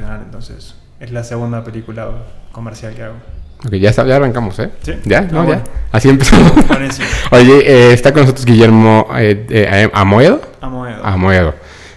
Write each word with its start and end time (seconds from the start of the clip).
profesional, 0.00 0.22
entonces 0.24 0.74
es 1.00 1.12
la 1.12 1.24
segunda 1.24 1.62
película 1.64 2.08
comercial 2.52 2.94
que 2.94 3.02
hago. 3.02 3.14
Ok, 3.66 3.74
ya, 3.74 3.90
está, 3.90 4.06
ya 4.06 4.16
arrancamos, 4.16 4.58
¿eh? 4.58 4.70
Sí. 4.82 4.92
¿Ya? 5.04 5.18
Ah, 5.18 5.28
¿No? 5.32 5.44
bueno. 5.44 5.62
¿Ya? 5.64 5.70
Así 5.92 6.08
empezamos. 6.08 6.52
Oye, 7.30 7.58
eh, 7.66 7.92
está 7.92 8.12
con 8.12 8.22
nosotros 8.22 8.46
Guillermo 8.46 9.08
eh, 9.16 9.46
eh, 9.50 9.90
Amoedo. 9.92 10.40
Amoedo. 10.60 11.04
Amoedo, 11.04 11.54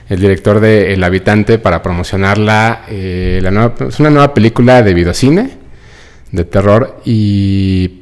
el 0.09 0.19
director 0.19 0.59
de 0.59 0.93
El 0.93 1.03
Habitante 1.03 1.59
para 1.59 1.81
promocionarla. 1.81 2.81
la 2.89 3.51
nueva, 3.51 3.73
es 3.87 3.99
una 3.99 4.09
nueva 4.09 4.33
película 4.33 4.81
de 4.81 4.93
videocine, 4.93 5.51
de 6.31 6.43
terror. 6.45 6.99
Y 7.05 8.01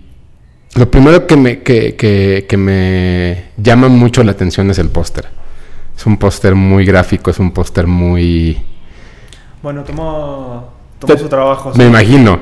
lo 0.75 0.89
primero 0.89 1.27
que 1.27 1.37
me, 1.37 1.59
que, 1.61 1.95
que- 1.95 2.45
que 2.49 2.57
me 2.57 3.45
llama 3.57 3.87
mucho 3.89 4.23
la 4.23 4.31
atención 4.31 4.71
es 4.71 4.79
el 4.79 4.89
póster. 4.89 5.25
Es 5.95 6.05
un 6.07 6.17
póster 6.17 6.55
muy 6.55 6.83
gráfico, 6.85 7.29
es 7.29 7.37
un 7.37 7.51
póster 7.51 7.85
muy... 7.85 8.57
Bueno, 9.61 9.83
tomó, 9.83 10.69
tomó 10.99 11.17
su 11.17 11.29
trabajo. 11.29 11.69
Me 11.75 11.83
sí. 11.83 11.89
imagino. 11.89 12.39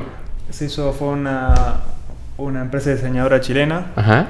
Se 0.50 0.66
hizo, 0.66 0.94
fue 0.94 1.10
una, 1.10 1.78
una 2.38 2.62
empresa 2.62 2.90
diseñadora 2.92 3.40
chilena 3.42 3.92
Ajá. 3.96 4.28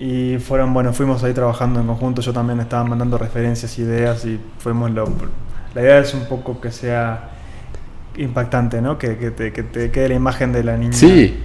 y 0.00 0.38
fueron, 0.38 0.74
bueno, 0.74 0.92
fuimos 0.92 1.22
ahí 1.22 1.32
trabajando 1.32 1.80
en 1.80 1.86
conjunto. 1.86 2.22
Yo 2.22 2.32
también 2.32 2.60
estaba 2.60 2.84
mandando 2.84 3.18
referencias, 3.18 3.78
ideas 3.78 4.24
y 4.24 4.40
fuimos 4.58 4.90
lo. 4.90 5.08
La 5.74 5.82
idea 5.82 5.98
es 5.98 6.12
un 6.14 6.24
poco 6.24 6.60
que 6.60 6.70
sea 6.70 7.30
impactante, 8.16 8.82
¿no? 8.82 8.98
Que, 8.98 9.16
que 9.16 9.30
te, 9.30 9.52
que 9.52 9.62
te 9.62 9.90
quede 9.90 10.08
la 10.10 10.14
imagen 10.14 10.52
de 10.52 10.64
la 10.64 10.76
niña. 10.76 10.92
Sí. 10.92 11.38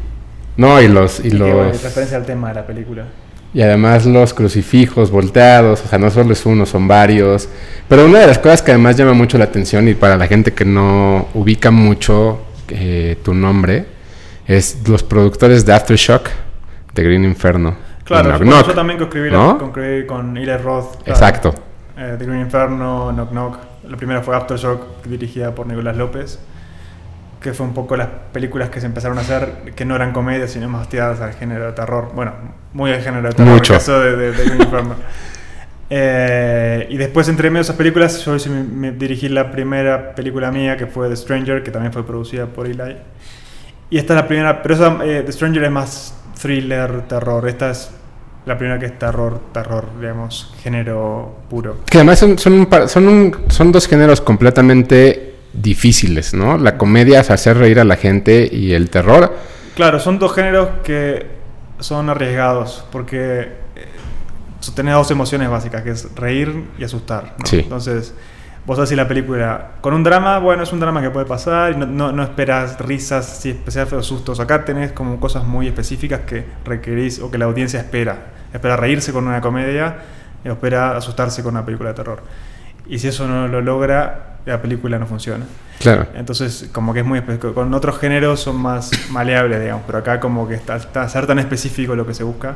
No, 0.58 0.82
y 0.82 0.88
los... 0.88 1.24
Y 1.24 1.28
Y 1.28 1.32
que, 1.32 1.38
bueno, 1.38 1.66
los... 1.66 1.84
referencia 1.84 2.18
al 2.18 2.26
tema 2.26 2.50
de 2.50 2.56
la 2.56 2.66
película. 2.66 3.06
Y 3.54 3.62
además 3.62 4.06
los 4.06 4.34
crucifijos 4.34 5.10
volteados, 5.10 5.82
o 5.84 5.88
sea, 5.88 5.98
no 5.98 6.12
solo 6.12 6.34
es 6.34 6.46
uno, 6.46 6.66
son 6.66 6.88
varios. 6.88 7.48
Pero 7.88 8.06
una 8.06 8.20
de 8.20 8.28
las 8.28 8.40
cosas 8.40 8.62
que 8.62 8.72
además 8.72 8.98
llama 8.98 9.14
mucho 9.14 9.38
la 9.38 9.46
atención 9.46 9.88
y 9.88 9.94
para 9.94 10.18
la 10.18 10.28
gente 10.28 10.54
que 10.54 10.66
no 10.66 11.28
ubica 11.34 11.72
mucho 11.72 12.42
eh, 12.70 13.18
tu 13.24 13.34
nombre 13.34 13.86
es 14.46 14.88
los 14.88 15.04
productores 15.04 15.66
de 15.66 15.74
Aftershock, 15.74 16.30
de 16.94 17.04
Green 17.04 17.24
Inferno. 17.24 17.76
Claro, 18.04 18.30
Knock 18.30 18.40
yo, 18.40 18.46
bueno, 18.46 18.52
Knock, 18.58 18.68
yo 18.68 18.74
también 18.76 19.00
coescribí, 19.00 19.32
¿no? 19.32 19.58
con 20.08 20.38
Eli 20.38 20.58
Roth. 20.58 21.04
claro. 21.04 21.12
Exacto. 21.12 21.56
Eh, 21.98 22.16
The 22.18 22.26
Green 22.26 22.42
Inferno, 22.42 23.12
Knock 23.12 23.30
Knock. 23.32 23.58
La 23.90 23.98
primera 23.98 24.22
fue 24.22 24.36
Aftershock, 24.36 25.04
dirigida 25.06 25.56
por 25.56 25.68
Nicolás 25.68 25.98
López, 25.98 26.40
que 27.42 27.54
fue 27.54 27.66
un 27.66 27.74
poco 27.74 27.96
las 27.98 28.08
películas 28.34 28.70
que 28.70 28.80
se 28.80 28.86
empezaron 28.88 29.18
a 29.18 29.22
hacer, 29.22 29.74
que 29.76 29.86
no 29.86 29.96
eran 29.96 30.12
comedias, 30.12 30.52
sino 30.52 30.68
más 30.70 30.90
tiradas 30.90 31.22
al 31.22 31.34
género 31.34 31.66
de 31.68 31.72
terror. 31.74 32.12
Bueno, 32.16 32.34
muy 32.74 32.92
al 32.92 33.02
género 33.02 33.28
de 33.30 33.34
terror, 33.36 33.54
Mucho. 33.54 33.74
el 33.74 33.80
caso 33.80 34.00
de, 34.00 34.16
de-. 34.16 34.34
Eh, 35.90 36.86
y 36.90 36.98
después, 36.98 37.30
entre 37.30 37.50
medio 37.50 37.60
de 37.60 37.64
esas 37.64 37.76
películas, 37.78 38.24
yo 38.26 38.36
hice 38.36 38.50
mi- 38.50 38.92
dirigí 38.92 39.30
la 39.30 39.50
primera 39.52 40.14
película 40.16 40.52
mía, 40.52 40.76
que 40.76 40.86
fue 40.86 41.08
The 41.08 41.16
Stranger, 41.16 41.64
que 41.64 41.72
también 41.72 41.94
fue 41.94 42.06
producida 42.06 42.46
por 42.46 42.66
Eli. 42.68 42.98
Y 43.90 43.98
esta 43.98 44.14
es 44.14 44.22
la 44.22 44.28
primera, 44.28 44.62
pero 44.62 44.76
esa, 44.76 44.98
eh, 45.06 45.24
The 45.26 45.32
Stranger 45.32 45.64
es 45.64 45.72
más 45.72 46.14
thriller, 46.42 47.04
terror. 47.08 47.48
Esta 47.48 47.70
es 47.72 47.90
la 48.46 48.58
primera 48.58 48.78
que 48.80 48.88
es 48.88 49.00
terror, 49.00 49.40
terror, 49.54 49.86
digamos, 50.00 50.54
género 50.62 51.38
puro. 51.50 51.78
Que 51.90 52.00
además 52.00 52.20
son, 52.20 52.38
son, 52.38 52.54
un 52.54 52.66
par- 52.66 52.90
son, 52.90 53.08
un- 53.08 53.36
son 53.48 53.72
dos 53.72 53.88
géneros 53.88 54.20
completamente 54.20 55.27
difíciles, 55.62 56.34
¿no? 56.34 56.58
La 56.58 56.78
comedia 56.78 57.20
es 57.22 57.30
hacer 57.32 57.58
reír 57.58 57.80
a 57.80 57.84
la 57.84 57.96
gente 57.98 58.48
y 58.52 58.74
el 58.74 58.90
terror. 58.90 59.36
Claro, 59.76 60.00
son 60.00 60.20
dos 60.20 60.34
géneros 60.34 60.70
que 60.84 61.26
son 61.80 62.10
arriesgados 62.10 62.86
porque 62.92 63.42
eh, 63.76 63.86
tenés 64.76 64.94
dos 64.96 65.12
emociones 65.12 65.50
básicas, 65.50 65.84
que 65.84 65.92
es 65.92 66.16
reír 66.16 66.64
y 66.78 66.84
asustar. 66.84 67.36
¿no? 67.40 67.46
Sí. 67.46 67.60
Entonces, 67.60 68.14
vos 68.66 68.80
haces 68.80 68.98
la 68.98 69.08
película 69.08 69.72
con 69.82 69.94
un 69.94 70.04
drama, 70.04 70.40
bueno, 70.40 70.64
es 70.64 70.72
un 70.74 70.80
drama 70.80 71.02
que 71.02 71.10
puede 71.10 71.26
pasar 71.26 71.74
y 71.74 71.76
no, 71.78 71.86
no- 71.86 72.12
no 72.12 72.24
esperas 72.24 72.80
risas, 72.80 73.40
sí, 73.42 73.50
especiales 73.52 73.94
o 73.94 74.02
sustos. 74.04 74.40
Acá 74.40 74.66
tenés 74.66 74.92
como 74.92 75.20
cosas 75.20 75.44
muy 75.44 75.68
específicas 75.68 76.22
que 76.22 76.44
requerís 76.66 77.20
o 77.20 77.30
que 77.32 77.38
la 77.38 77.46
audiencia 77.46 77.80
espera. 77.80 78.18
Espera 78.54 78.78
reírse 78.78 79.12
con 79.12 79.28
una 79.28 79.42
comedia 79.42 79.98
y 80.44 80.50
espera 80.50 80.96
asustarse 80.98 81.44
con 81.44 81.54
una 81.56 81.66
película 81.66 81.90
de 81.90 81.96
terror. 81.96 82.22
Y 82.88 83.00
si 83.00 83.10
eso 83.10 83.28
no 83.28 83.48
lo 83.48 83.62
logra, 83.62 84.37
la 84.48 84.62
película 84.62 84.98
no 84.98 85.06
funciona. 85.06 85.46
Claro. 85.80 86.08
Entonces, 86.16 86.70
como 86.72 86.94
que 86.94 87.02
es 87.02 87.06
muy 87.06 87.20
espe- 87.20 87.54
con 87.54 87.74
otros 87.74 88.00
géneros 88.00 88.40
son 88.40 88.56
más 88.58 88.92
maleables, 89.12 89.60
digamos, 89.62 89.84
pero 89.86 90.00
acá 90.00 90.20
como 90.20 90.48
que 90.48 90.56
está, 90.56 90.76
está 90.78 91.08
ser 91.10 91.28
tan 91.28 91.40
específico 91.40 91.96
lo 91.96 92.06
que 92.08 92.14
se 92.14 92.24
busca, 92.24 92.56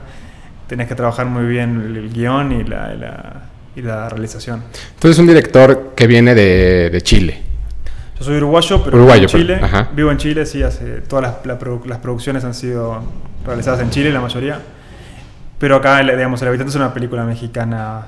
tenés 0.68 0.88
que 0.88 0.96
trabajar 0.96 1.26
muy 1.28 1.46
bien 1.46 1.82
el, 1.86 1.98
el 1.98 2.14
guion 2.14 2.52
y 2.52 2.64
la, 2.64 2.94
y 2.94 2.98
la- 2.98 3.42
y 3.74 3.82
la 3.82 4.10
realización. 4.10 4.64
Entonces 4.96 5.12
es 5.12 5.20
un 5.20 5.28
director 5.28 5.94
que 5.96 6.06
viene 6.06 6.36
de, 6.36 6.90
de 6.90 7.02
Chile. 7.02 7.42
Yo 8.20 8.26
soy 8.26 8.36
uruguayo, 8.38 8.84
pero 8.84 8.98
Uruguayo, 8.98 9.28
vivo 9.28 9.38
en 9.38 9.42
Chile. 9.44 9.58
pero-. 9.62 9.88
Vivo 9.96 10.12
en 10.12 10.18
Chile, 10.18 10.46
sí, 10.46 10.62
hace, 10.62 11.02
todas 11.02 11.24
las, 11.24 11.46
la 11.46 11.58
produ- 11.58 11.86
las 11.86 12.00
producciones 12.00 12.44
han 12.44 12.54
sido 12.54 13.02
realizadas 13.46 13.80
en 13.80 13.90
Chile, 13.90 14.12
la 14.12 14.20
mayoría. 14.20 14.60
Pero 15.58 15.76
acá, 15.78 16.00
digamos, 16.00 16.42
El 16.42 16.50
Habitante 16.50 16.70
es 16.72 16.76
una 16.76 16.94
película 16.94 17.24
mexicana 17.24 18.08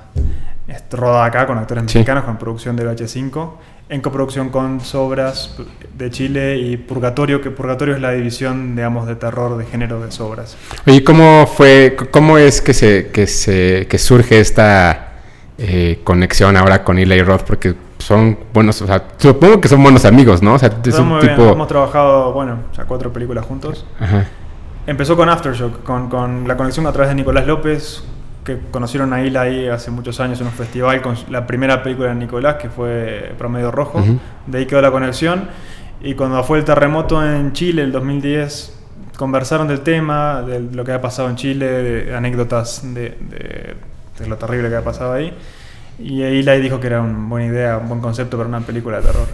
es 0.68 0.84
rodada 0.92 1.26
acá 1.26 1.46
con 1.46 1.58
actores 1.58 1.84
Sí. 1.88 1.98
mexicanos, 2.00 2.24
con 2.26 2.38
producción 2.38 2.76
del 2.76 2.88
H5, 2.90 3.52
en 3.90 4.02
coproducción 4.02 4.50
con 4.50 4.82
Sobras 4.82 5.56
de 5.98 6.10
Chile 6.10 6.58
y 6.58 6.78
Purgatorio, 6.78 7.42
que 7.42 7.52
Purgatorio 7.52 7.96
es 7.96 8.02
la 8.02 8.12
división, 8.12 8.76
digamos, 8.76 9.08
de 9.08 9.16
terror 9.16 9.58
de 9.58 9.66
género 9.66 10.02
de 10.02 10.12
Sobras. 10.12 10.58
Oye, 10.88 11.04
¿cómo 11.04 11.46
fue, 11.48 11.96
cómo 12.12 12.38
es 12.38 12.62
que 12.62 12.74
se, 12.74 13.12
que 13.12 13.28
se, 13.28 13.88
que 13.90 13.98
surge 13.98 14.40
esta 14.40 15.14
eh, 15.58 16.00
conexión 16.04 16.58
ahora 16.58 16.84
con 16.84 16.98
Eli 16.98 17.22
Roth? 17.22 17.44
Porque 17.44 17.76
son 18.00 18.38
buenos, 18.54 18.82
o 18.82 18.88
sea, 18.88 19.04
supongo 19.18 19.62
que 19.62 19.68
son 19.68 19.84
buenos 19.84 20.06
amigos, 20.06 20.42
¿no? 20.42 20.56
O 20.56 20.60
sea, 20.60 20.70
es 20.84 21.00
un 21.00 21.20
bien, 21.20 21.36
tipo... 21.36 21.52
Hemos 21.52 21.68
trabajado, 21.68 22.34
bueno, 22.34 22.60
ya 22.76 22.86
cuatro 22.86 23.14
películas 23.14 23.46
juntos. 23.46 23.86
Ajá. 24.00 24.26
Empezó 24.88 25.16
con 25.16 25.30
Aftershock, 25.30 25.84
con, 25.84 26.10
con 26.10 26.48
la 26.48 26.58
conexión 26.58 26.88
a 26.88 26.92
través 26.92 27.10
de 27.10 27.16
Nicolás 27.16 27.48
López, 27.48 28.04
que 28.44 28.60
conocieron 28.72 29.14
a 29.14 29.22
Ila 29.24 29.42
ahí 29.42 29.68
hace 29.68 29.90
muchos 29.92 30.20
años 30.20 30.40
en 30.42 30.48
un 30.48 30.54
festival 30.54 31.02
con 31.02 31.16
la 31.30 31.46
primera 31.48 31.82
película 31.84 32.10
de 32.10 32.16
Nicolás, 32.16 32.56
que 32.56 32.70
fue 32.70 33.34
Promedio 33.38 33.72
Rojo. 33.72 34.00
De 34.48 34.58
ahí 34.58 34.66
quedó 34.66 34.82
la 34.82 34.92
conexión. 34.92 35.48
Y 36.02 36.16
cuando 36.16 36.44
fue 36.44 36.58
el 36.60 36.66
terremoto 36.66 37.26
en 37.26 37.54
Chile, 37.54 37.84
el 37.84 37.92
2010, 37.94 38.80
conversaron 39.18 39.68
del 39.68 39.82
tema, 39.82 40.42
de 40.42 40.60
lo 40.60 40.84
que 40.84 40.92
había 40.92 41.02
pasado 41.02 41.30
en 41.30 41.36
Chile, 41.36 41.66
de 41.66 42.16
anécdotas 42.16 42.82
de, 42.94 43.02
de- 43.30 43.76
de 44.20 44.28
lo 44.28 44.38
terrible 44.38 44.70
que 44.70 44.76
había 44.76 44.86
pasado 44.86 45.14
ahí. 45.14 45.34
Y 46.00 46.22
Eli 46.24 46.60
dijo 46.62 46.80
que 46.80 46.88
era 46.88 47.02
una 47.02 47.28
buena 47.30 47.46
idea, 47.48 47.78
un 47.78 47.88
buen 47.88 48.02
concepto 48.02 48.36
para 48.38 48.50
una 48.50 48.60
película 48.60 48.98
de 49.00 49.04
terror. 49.08 49.28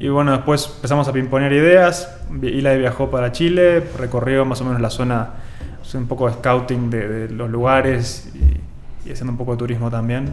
Y 0.00 0.08
bueno, 0.08 0.32
después 0.32 0.70
empezamos 0.76 1.06
a 1.08 1.12
pimponear 1.12 1.52
ideas. 1.52 2.08
Eli 2.42 2.78
viajó 2.78 3.10
para 3.10 3.30
Chile, 3.32 3.84
recorrió 3.98 4.44
más 4.44 4.60
o 4.60 4.64
menos 4.64 4.80
la 4.80 4.90
zona, 4.90 5.30
un 5.94 6.06
poco 6.06 6.28
de 6.28 6.34
scouting 6.34 6.90
de, 6.90 7.08
de 7.08 7.28
los 7.34 7.50
lugares 7.50 8.30
y, 8.34 9.08
y 9.08 9.12
haciendo 9.12 9.32
un 9.32 9.38
poco 9.38 9.52
de 9.52 9.58
turismo 9.58 9.90
también. 9.90 10.32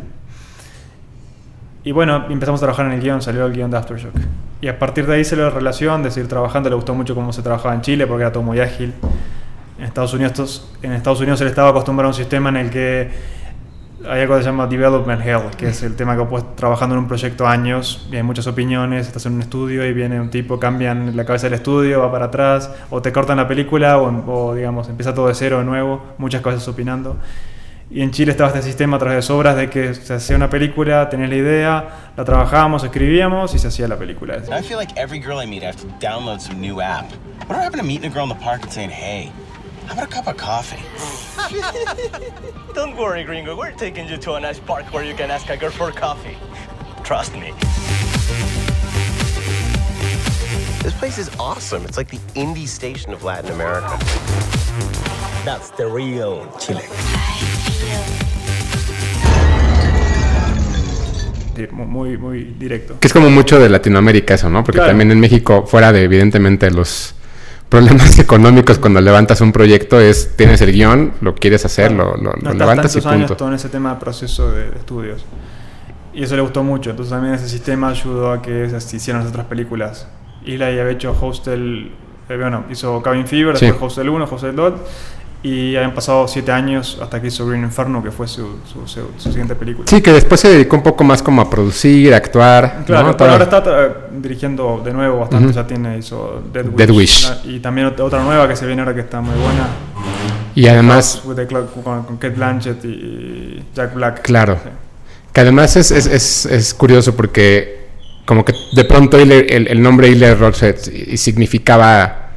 Y 1.84 1.92
bueno, 1.92 2.26
empezamos 2.30 2.60
a 2.62 2.66
trabajar 2.66 2.86
en 2.88 2.94
el 2.94 3.02
guion, 3.02 3.22
salió 3.22 3.46
el 3.46 3.54
guion 3.54 3.72
de 3.72 3.78
Aftershock. 3.78 4.14
Y 4.62 4.68
a 4.68 4.78
partir 4.78 5.06
de 5.06 5.16
ahí 5.16 5.24
se 5.24 5.36
la 5.36 5.50
relación, 5.50 6.04
de 6.04 6.12
seguir 6.12 6.28
trabajando, 6.28 6.70
le 6.70 6.76
gustó 6.76 6.94
mucho 6.94 7.16
cómo 7.16 7.32
se 7.32 7.42
trabajaba 7.42 7.74
en 7.74 7.82
Chile 7.82 8.06
porque 8.06 8.24
era 8.24 8.32
todo 8.32 8.44
muy 8.44 8.60
ágil. 8.60 8.94
En 9.78 9.86
Estados 9.86 10.14
Unidos, 10.14 10.70
en 10.82 10.92
Estados 10.92 11.22
Unidos 11.22 11.40
él 11.40 11.48
estaba 11.48 11.70
acostumbrado 11.70 12.08
a 12.08 12.12
un 12.12 12.16
sistema 12.16 12.50
en 12.50 12.58
el 12.58 12.70
que 12.70 13.10
hay 14.08 14.22
algo 14.22 14.36
que 14.36 14.44
se 14.44 14.50
llama 14.50 14.68
Development 14.68 15.22
Hell, 15.26 15.56
que 15.58 15.70
es 15.70 15.84
el 15.84 15.96
tema 15.96 16.16
que 16.16 16.24
puedes 16.24 16.56
trabajando 16.56 16.96
en 16.96 17.02
un 17.02 17.08
proyecto 17.08 17.48
años 17.48 18.08
y 18.12 18.16
hay 18.16 18.24
muchas 18.24 18.48
opiniones, 18.48 19.08
estás 19.08 19.26
en 19.26 19.34
un 19.34 19.42
estudio 19.42 19.86
y 19.86 19.94
viene 19.94 20.20
un 20.22 20.30
tipo, 20.30 20.60
cambian 20.60 21.16
la 21.18 21.26
cabeza 21.26 21.48
del 21.48 21.56
estudio, 21.56 22.00
va 22.02 22.12
para 22.12 22.26
atrás, 22.26 22.72
o 22.90 23.02
te 23.02 23.12
cortan 23.12 23.38
la 23.38 23.48
película, 23.48 23.98
o, 23.98 24.50
o, 24.50 24.56
digamos, 24.56 24.88
empieza 24.90 25.14
todo 25.14 25.28
de 25.28 25.36
cero 25.36 25.60
de 25.60 25.66
nuevo, 25.66 26.02
muchas 26.18 26.42
cosas 26.42 26.66
opinando. 26.68 27.18
Y 27.92 28.02
en 28.04 28.12
Chile 28.12 28.32
estaba 28.32 28.50
este 28.50 28.62
sistema 28.62 28.98
a 28.98 29.00
través 29.00 29.16
de 29.18 29.22
sobras 29.24 29.56
de 29.56 29.68
que 29.70 29.96
se 29.96 30.14
hacía 30.14 30.36
una 30.36 30.50
película, 30.50 31.10
tenías 31.10 31.30
la 31.30 31.36
idea, 31.36 31.90
la 32.16 32.24
trabajábamos, 32.24 32.84
escribíamos 32.84 33.56
y 33.56 33.60
se 33.60 33.68
hacía 33.68 33.88
la 33.88 33.98
película. 33.98 34.38
I 34.38 34.62
feel 34.62 34.78
like 34.78 34.94
every 34.96 35.20
girl 35.20 35.42
I 35.42 35.48
meet, 35.48 35.64
I 35.64 35.68
have 35.68 35.78
to 35.78 35.88
download 36.00 36.40
some 36.40 36.62
new 36.62 36.82
app. 36.82 37.06
Whatever 37.48 37.64
happened 37.64 37.82
to 37.82 37.88
meeting 37.88 38.12
a 38.12 38.14
girl 38.14 38.24
in 38.24 38.30
the 38.30 38.44
park 38.44 38.62
and 38.62 38.72
saying, 38.72 38.92
hey, 38.92 39.32
how 39.90 39.94
about 39.94 40.08
a 40.08 40.08
cup 40.08 40.28
of 40.28 40.38
coffee? 40.38 40.78
Don't 42.74 42.96
worry, 42.96 43.24
Gringo. 43.24 43.56
We're 43.58 43.72
taking 43.72 44.08
you 44.08 44.18
to 44.18 44.34
a 44.34 44.40
nice 44.40 44.60
park 44.60 44.86
where 44.94 45.04
you 45.04 45.16
can 45.16 45.32
ask 45.32 45.50
a 45.50 45.58
girl 45.58 45.72
for 45.72 45.92
coffee. 45.92 46.38
Trust 47.04 47.34
me. 47.34 47.54
This 50.84 50.94
place 51.00 51.18
is 51.18 51.30
awesome. 51.40 51.84
It's 51.86 51.98
like 51.98 52.10
the 52.10 52.20
indie 52.36 52.68
station 52.68 53.14
of 53.14 53.24
Latin 53.24 53.52
America. 53.52 53.98
That's 55.44 55.72
the 55.72 55.88
real 55.88 56.46
Chile. 56.60 56.86
Muy, 61.74 62.18
muy 62.18 62.56
directo. 62.58 62.98
Que 63.02 63.08
es 63.08 63.14
como 63.14 63.30
mucho 63.30 63.60
de 63.60 63.68
Latinoamérica 63.68 64.36
eso, 64.36 64.50
¿no? 64.50 64.64
Porque 64.64 64.78
Claro. 64.78 64.92
también 64.92 65.12
en 65.12 65.20
México, 65.20 65.66
fuera 65.68 65.92
de 65.92 66.04
evidentemente 66.04 66.72
los 66.72 67.16
problemas 67.70 68.18
económicos 68.20 68.80
cuando 68.80 69.00
levantas 69.02 69.42
un 69.42 69.52
proyecto, 69.52 70.00
es 70.00 70.36
tienes 70.36 70.62
el 70.62 70.72
guion, 70.72 71.14
lo 71.22 71.36
quieres 71.36 71.66
hacer, 71.66 71.92
lo, 71.92 72.16
lo- 72.18 72.34
no 72.34 72.52
lo 72.52 72.54
levantas 72.54 72.92
y 72.96 72.96
tantos 72.96 73.06
años 73.12 73.28
punto. 73.28 73.38
todo 73.38 73.50
en 73.50 73.56
ese 73.56 73.70
tema 73.70 73.94
de 73.94 74.00
proceso 74.00 74.52
de, 74.52 74.72
de 74.72 74.78
estudios. 74.78 75.26
Y 76.14 76.24
eso 76.24 76.36
le 76.36 76.42
gustó 76.42 76.64
mucho. 76.64 76.90
Entonces 76.90 77.12
también 77.12 77.36
ese 77.36 77.48
sistema 77.48 77.90
ayudó 77.90 78.32
a 78.32 78.42
que 78.42 78.68
se 78.80 78.96
hicieran 78.96 79.22
las 79.24 79.32
otras 79.32 79.46
películas. 79.46 80.08
Eli 80.46 80.64
había 80.64 80.90
hecho 80.90 81.16
Hostel, 81.20 81.92
eh, 82.28 82.38
bueno, 82.38 82.66
hizo 82.72 83.02
Cabin 83.04 83.28
Fever, 83.28 83.56
Sí. 83.58 83.68
después 83.68 83.92
Hostel 83.92 84.10
1, 84.10 84.28
Hostel 84.30 84.56
2. 84.56 84.74
Y 85.42 85.76
habían 85.78 85.94
pasado 85.94 86.28
7 86.28 86.52
años 86.52 86.98
hasta 87.02 87.22
que 87.22 87.28
hizo 87.28 87.48
Green 87.48 87.64
Inferno, 87.64 88.04
que 88.04 88.12
fue 88.12 88.28
su, 88.28 88.58
su, 88.66 88.86
su- 88.88 89.08
su 89.18 89.30
siguiente 89.30 89.56
película. 89.56 89.88
Sí, 89.88 90.02
que 90.02 90.12
después 90.12 90.42
se 90.42 90.50
dedicó 90.50 90.76
un 90.76 90.84
poco 90.84 91.06
más 91.06 91.24
como 91.24 91.42
a 91.42 91.50
producir, 91.50 92.14
a 92.14 92.18
actuar. 92.18 92.84
Claro, 92.86 93.08
¿no? 93.08 93.18
pero 93.18 93.32
ahora 93.32 93.46
está 93.46 93.64
dirigiendo 94.12 94.82
de 94.84 94.92
nuevo 94.92 95.20
bastante, 95.20 95.46
Ujú. 95.48 95.56
ya 95.56 95.66
tiene, 95.66 95.98
hizo 95.98 96.44
Dead 96.52 96.66
Wish. 96.66 96.76
Dead 96.76 96.90
Wish. 96.90 97.32
Y 97.46 97.60
también 97.62 97.88
ot- 97.88 98.00
otra 98.02 98.22
nueva 98.22 98.50
que 98.50 98.56
se 98.58 98.66
viene 98.66 98.82
ahora 98.82 98.94
que 98.94 99.00
está 99.02 99.22
muy 99.22 99.36
buena. 99.36 99.68
Y 100.56 100.68
además, 100.68 101.22
with 101.24 101.36
the 101.38 101.48
Clock, 101.48 101.72
con, 101.84 102.04
con 102.04 102.18
Kate 102.18 102.36
Blanchett 102.36 102.84
y 102.84 103.64
Jack 103.74 103.94
Black. 103.94 104.22
Claro. 104.24 104.58
Sí. 104.62 104.70
que 105.32 105.40
además 105.40 105.74
es, 105.78 105.92
es, 105.92 106.06
es, 106.08 106.46
es 106.48 106.74
curioso 106.74 107.16
porque 107.16 107.88
como 108.26 108.44
que 108.44 108.54
de 108.74 108.84
pronto 108.84 109.18
Hilaire- 109.18 109.46
el, 109.56 109.68
el 109.70 109.82
nombre 109.82 110.10
y- 110.10 110.22
y 111.14 111.18
significaba 111.18 112.30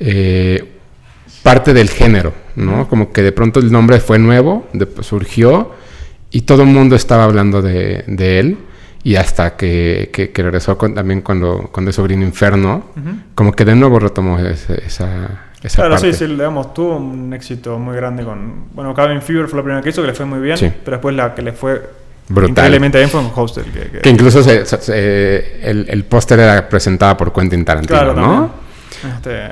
eh, 0.00 0.79
parte 1.42 1.72
del 1.74 1.88
género, 1.90 2.32
¿no? 2.56 2.88
Como 2.88 3.12
que 3.12 3.22
de 3.22 3.32
pronto 3.32 3.60
el 3.60 3.70
nombre 3.72 4.00
fue 4.00 4.18
nuevo, 4.18 4.66
de- 4.72 4.88
surgió 5.02 5.72
y 6.30 6.42
todo 6.42 6.62
el 6.62 6.68
mundo 6.68 6.96
estaba 6.96 7.24
hablando 7.24 7.62
de, 7.62 8.04
de 8.06 8.38
él. 8.40 8.58
Y 9.02 9.16
hasta 9.16 9.56
que, 9.56 10.10
que- 10.12 10.30
que 10.30 10.42
regresó 10.42 10.76
con- 10.76 10.94
también 10.94 11.22
cuando, 11.22 11.70
cuando 11.72 11.90
hizo 11.90 12.02
Green 12.04 12.20
Inferno, 12.22 12.84
como 13.34 13.52
que 13.52 13.64
de 13.64 13.74
nuevo 13.74 13.98
retomó 13.98 14.38
ese- 14.38 14.82
esa, 14.86 15.48
esa 15.62 15.76
Claro, 15.76 15.94
parte. 15.94 16.12
sí, 16.12 16.18
sí, 16.18 16.26
digamos, 16.26 16.74
tuvo 16.74 16.96
un 16.98 17.32
éxito 17.32 17.78
muy 17.78 17.96
grande 17.96 18.24
con... 18.24 18.66
Bueno, 18.74 18.92
Cabin 18.94 19.22
Fever 19.22 19.48
fue 19.48 19.56
la 19.58 19.62
primera 19.62 19.82
que 19.82 19.88
hizo, 19.88 20.02
que 20.02 20.08
le 20.08 20.14
fue 20.14 20.26
muy 20.26 20.40
bien, 20.40 20.58
Sí. 20.58 20.70
pero 20.84 20.98
después 20.98 21.16
la 21.16 21.34
que 21.34 21.40
le 21.40 21.52
fue 21.52 21.80
Brutal. 22.28 22.50
increíblemente 22.50 22.98
bien 22.98 23.08
fue 23.08 23.22
con 23.22 23.32
Hostel. 23.42 23.64
Que, 23.64 23.90
que- 23.90 23.98
Que 24.00 24.10
incluso 24.10 24.42
se- 24.42 24.66
se- 24.66 24.82
se- 24.82 25.70
el, 25.70 25.86
el 25.88 26.04
póster 26.04 26.38
era 26.38 26.68
presentado 26.68 27.16
por 27.16 27.32
Quentin 27.32 27.64
Tarantino, 27.64 27.98
claro, 27.98 28.12
¿no? 28.14 28.50
Este, 29.16 29.48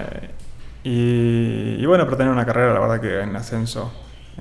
y, 0.89 1.77
y 1.83 1.87
bueno, 1.87 2.05
pero 2.05 2.17
tenía 2.17 2.33
una 2.33 2.47
carrera, 2.47 2.73
la 2.75 2.81
verdad, 2.81 3.01
que 3.01 3.21
en 3.21 3.37
ascenso. 3.37 3.93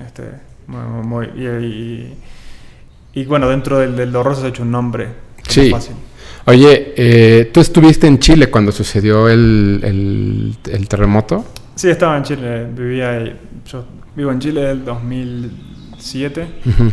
Este, 0.04 0.22
muy, 0.66 1.26
y, 1.36 1.46
y- 1.46 2.18
y 3.14 3.24
bueno, 3.24 3.48
dentro 3.48 3.78
del, 3.78 3.96
del 3.96 4.14
horror 4.14 4.36
se 4.36 4.44
ha 4.46 4.48
hecho 4.48 4.62
un 4.62 4.70
nombre. 4.70 5.08
Sí. 5.48 5.70
fácil. 5.70 5.94
Oye, 6.46 6.94
eh, 6.96 7.50
tú 7.52 7.60
estuviste 7.60 8.06
en 8.06 8.18
Chile 8.18 8.48
cuando 8.48 8.70
sucedió 8.72 9.28
el, 9.28 9.80
el- 9.82 10.56
el 10.72 10.88
terremoto. 10.88 11.44
Sí, 11.74 11.88
estaba 11.90 12.16
en 12.16 12.22
Chile, 12.22 12.66
vivía. 12.74 13.24
Yo 13.66 13.84
vivo 14.16 14.30
en 14.32 14.38
Chile 14.40 14.60
del 14.62 14.84
2007. 14.84 16.48
Ujú. 16.66 16.92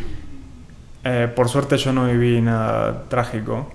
Eh, 1.04 1.32
por 1.36 1.48
suerte 1.50 1.78
yo 1.78 1.94
no 1.94 2.08
viví 2.08 2.42
nada 2.42 3.04
trágico, 3.08 3.72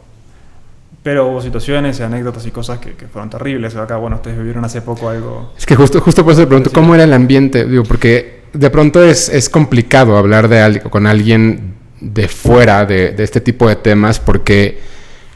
pero 1.02 1.28
hubo 1.28 1.40
situaciones 1.40 1.98
y 2.00 2.02
anécdotas 2.02 2.46
y 2.46 2.50
cosas 2.50 2.78
que, 2.78 2.94
que 2.94 3.06
fueron 3.06 3.30
terribles. 3.30 3.74
Acá, 3.76 3.96
bueno, 3.96 4.16
ustedes 4.16 4.36
vivieron 4.36 4.64
hace 4.64 4.82
poco 4.82 5.08
algo... 5.08 5.54
Es 5.56 5.66
que 5.66 5.74
justo, 5.76 6.00
justo 6.00 6.24
por 6.24 6.32
eso 6.32 6.42
te 6.42 6.46
pregunto. 6.46 6.70
¿cómo 6.72 6.94
era 6.94 7.04
el 7.04 7.12
ambiente? 7.12 7.64
Digo, 7.64 7.84
porque 7.84 8.42
de 8.52 8.70
pronto 8.70 9.02
es, 9.02 9.28
es 9.28 9.48
complicado 9.48 10.16
hablar 10.16 10.48
de 10.48 10.60
algo 10.60 10.90
con 10.90 11.06
alguien 11.06 11.74
de 12.00 12.28
fuera 12.28 12.84
de, 12.84 13.10
de 13.10 13.24
este 13.24 13.40
tipo 13.40 13.68
de 13.68 13.76
temas 13.76 14.18
porque 14.18 14.78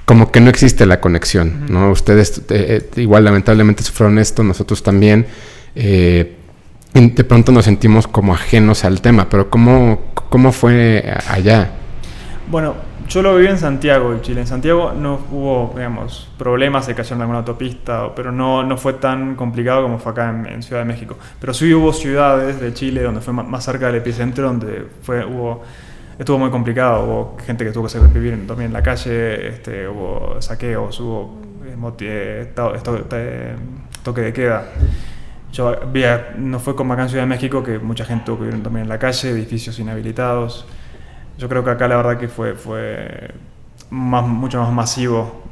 como 0.04 0.30
que 0.30 0.40
no 0.40 0.50
existe 0.50 0.84
la 0.86 1.00
conexión, 1.00 1.66
¿no? 1.68 1.90
Ustedes 1.90 2.38
eh, 2.50 2.88
eh, 2.94 3.00
igual 3.00 3.24
lamentablemente 3.24 3.82
sufrieron 3.82 4.18
esto, 4.18 4.42
nosotros 4.42 4.82
también. 4.82 5.26
eh, 5.74 6.36
de 6.94 7.24
pronto 7.24 7.50
nos 7.50 7.64
sentimos 7.64 8.06
como 8.06 8.34
ajenos 8.34 8.84
al 8.84 9.00
tema, 9.00 9.28
pero 9.28 9.50
¿cómo, 9.50 10.12
cómo 10.14 10.52
fue 10.52 11.12
allá? 11.28 11.72
Bueno, 12.48 12.76
yo 13.08 13.22
lo 13.22 13.34
viví 13.36 13.48
en 13.48 13.58
Santiago, 13.58 14.12
de 14.12 14.20
Chile. 14.22 14.40
En 14.40 14.46
Santiago 14.46 14.92
no 14.92 15.20
hubo, 15.30 15.72
digamos, 15.74 16.28
problemas, 16.38 16.84
se 16.86 16.94
cayeron 16.94 17.18
en 17.18 17.22
alguna 17.22 17.38
autopista, 17.40 18.14
pero 18.14 18.32
no, 18.32 18.62
no 18.64 18.76
fue 18.76 18.94
tan 18.94 19.34
complicado 19.36 19.82
como 19.82 19.98
fue 19.98 20.12
acá 20.12 20.30
en, 20.30 20.46
en 20.46 20.62
Ciudad 20.62 20.82
de 20.82 20.86
México. 20.86 21.16
Pero 21.40 21.54
sí 21.54 21.72
hubo 21.74 21.92
ciudades 21.92 22.60
de 22.60 22.72
Chile 22.74 23.02
donde 23.02 23.20
fue 23.20 23.32
más 23.32 23.64
cerca 23.64 23.86
del 23.86 23.96
epicentro, 23.96 24.46
donde 24.46 24.86
fue, 25.02 25.24
hubo, 25.24 25.62
estuvo 26.18 26.38
muy 26.38 26.50
complicado. 26.50 27.04
Hubo 27.04 27.36
gente 27.44 27.64
que 27.64 27.72
tuvo 27.72 27.84
que 27.84 27.90
salir- 27.90 28.12
vivir 28.12 28.32
en- 28.32 28.46
también 28.46 28.68
en 28.68 28.72
la 28.72 28.82
calle, 28.82 29.48
este, 29.48 29.86
hubo 29.88 30.40
saqueos, 30.40 30.98
hubo 31.00 31.38
eh, 32.00 32.46
esta- 32.48 32.74
esto- 32.74 33.06
eh, 33.12 33.54
toque 34.02 34.20
de 34.22 34.32
queda. 34.32 34.64
Yo 35.52 35.72
no 36.38 36.58
fue 36.58 36.74
como 36.74 36.94
acá 36.94 37.02
en 37.02 37.08
Ciudad 37.10 37.22
de 37.24 37.28
México, 37.28 37.62
que 37.62 37.78
mucha 37.78 38.04
gente 38.04 38.24
tuvo 38.26 38.38
que 38.38 38.44
vivir 38.46 38.62
también 38.62 38.84
en 38.84 38.88
la 38.88 38.98
calle, 38.98 39.30
edificios 39.30 39.78
inhabilitados. 39.78 40.66
Yo 41.38 41.48
creo 41.48 41.64
que 41.64 41.70
acá 41.70 41.88
la 41.88 41.96
verdad 41.96 42.18
que 42.18 42.28
fue, 42.28 42.54
fue 42.54 43.30
más, 43.90 44.26
mucho 44.26 44.60
más 44.60 44.72
masivo 44.72 45.42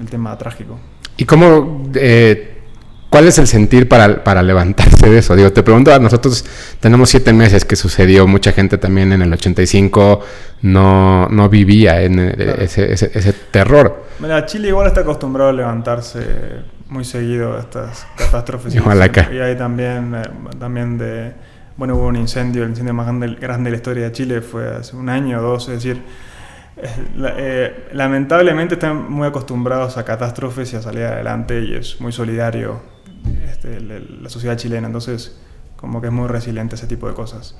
el 0.00 0.08
tema 0.08 0.36
trágico. 0.38 0.78
¿Y 1.16 1.24
cómo, 1.24 1.90
eh, 1.94 2.58
cuál 3.10 3.26
es 3.28 3.38
el 3.38 3.46
sentir 3.46 3.88
para, 3.88 4.22
para 4.24 4.42
levantarse 4.42 5.08
de 5.08 5.18
eso? 5.18 5.34
Digo, 5.36 5.50
te 5.52 5.62
pregunto, 5.62 5.92
a 5.94 5.98
nosotros 5.98 6.44
tenemos 6.80 7.10
siete 7.10 7.32
meses 7.32 7.64
que 7.64 7.76
sucedió, 7.76 8.26
mucha 8.26 8.52
gente 8.52 8.78
también 8.78 9.12
en 9.12 9.22
el 9.22 9.32
85 9.32 10.20
no, 10.62 11.28
no 11.28 11.48
vivía 11.48 12.02
en 12.02 12.18
eh, 12.18 12.34
Claro. 12.36 12.60
ese, 12.62 12.92
ese- 12.92 13.10
ese 13.14 13.32
terror. 13.32 14.04
Mira, 14.18 14.44
Chile 14.46 14.68
igual 14.68 14.86
está 14.86 15.00
acostumbrado 15.02 15.50
a 15.50 15.52
levantarse 15.52 16.20
muy 16.88 17.04
seguido 17.04 17.56
a 17.56 17.60
estas 17.60 18.06
catástrofes. 18.16 18.74
Igual 18.74 19.02
acá. 19.02 19.28
Y 19.32 19.38
hay 19.38 19.56
también, 19.56 20.14
eh, 20.14 20.22
también 20.58 20.96
de... 20.98 21.32
Bueno, 21.76 21.96
hubo 21.96 22.06
un 22.06 22.16
incendio, 22.16 22.62
el 22.62 22.70
incendio 22.70 22.94
más 22.94 23.06
grande, 23.06 23.36
grande 23.40 23.64
de 23.68 23.70
la 23.72 23.76
historia 23.76 24.04
de 24.04 24.12
Chile 24.12 24.40
fue 24.40 24.76
hace 24.76 24.96
un 24.96 25.08
año 25.08 25.38
o 25.38 25.42
dos, 25.42 25.68
es 25.68 25.74
decir, 25.82 26.02
eh, 26.78 26.88
la- 27.16 27.34
eh, 27.36 27.88
lamentablemente 27.92 28.74
están 28.74 29.10
muy 29.10 29.26
acostumbrados 29.26 29.96
a 29.98 30.04
catástrofes 30.04 30.72
y 30.72 30.76
a 30.76 30.82
salir 30.82 31.04
adelante 31.04 31.60
y 31.62 31.74
es 31.74 32.00
muy 32.00 32.12
solidario 32.12 32.80
este, 33.50 33.76
el- 33.76 34.22
la 34.22 34.28
sociedad 34.30 34.56
chilena, 34.56 34.86
entonces 34.86 35.36
como 35.76 36.00
que 36.00 36.06
es 36.06 36.12
muy 36.12 36.28
resiliente 36.28 36.76
ese 36.76 36.86
tipo 36.86 37.08
de 37.08 37.14
cosas. 37.14 37.56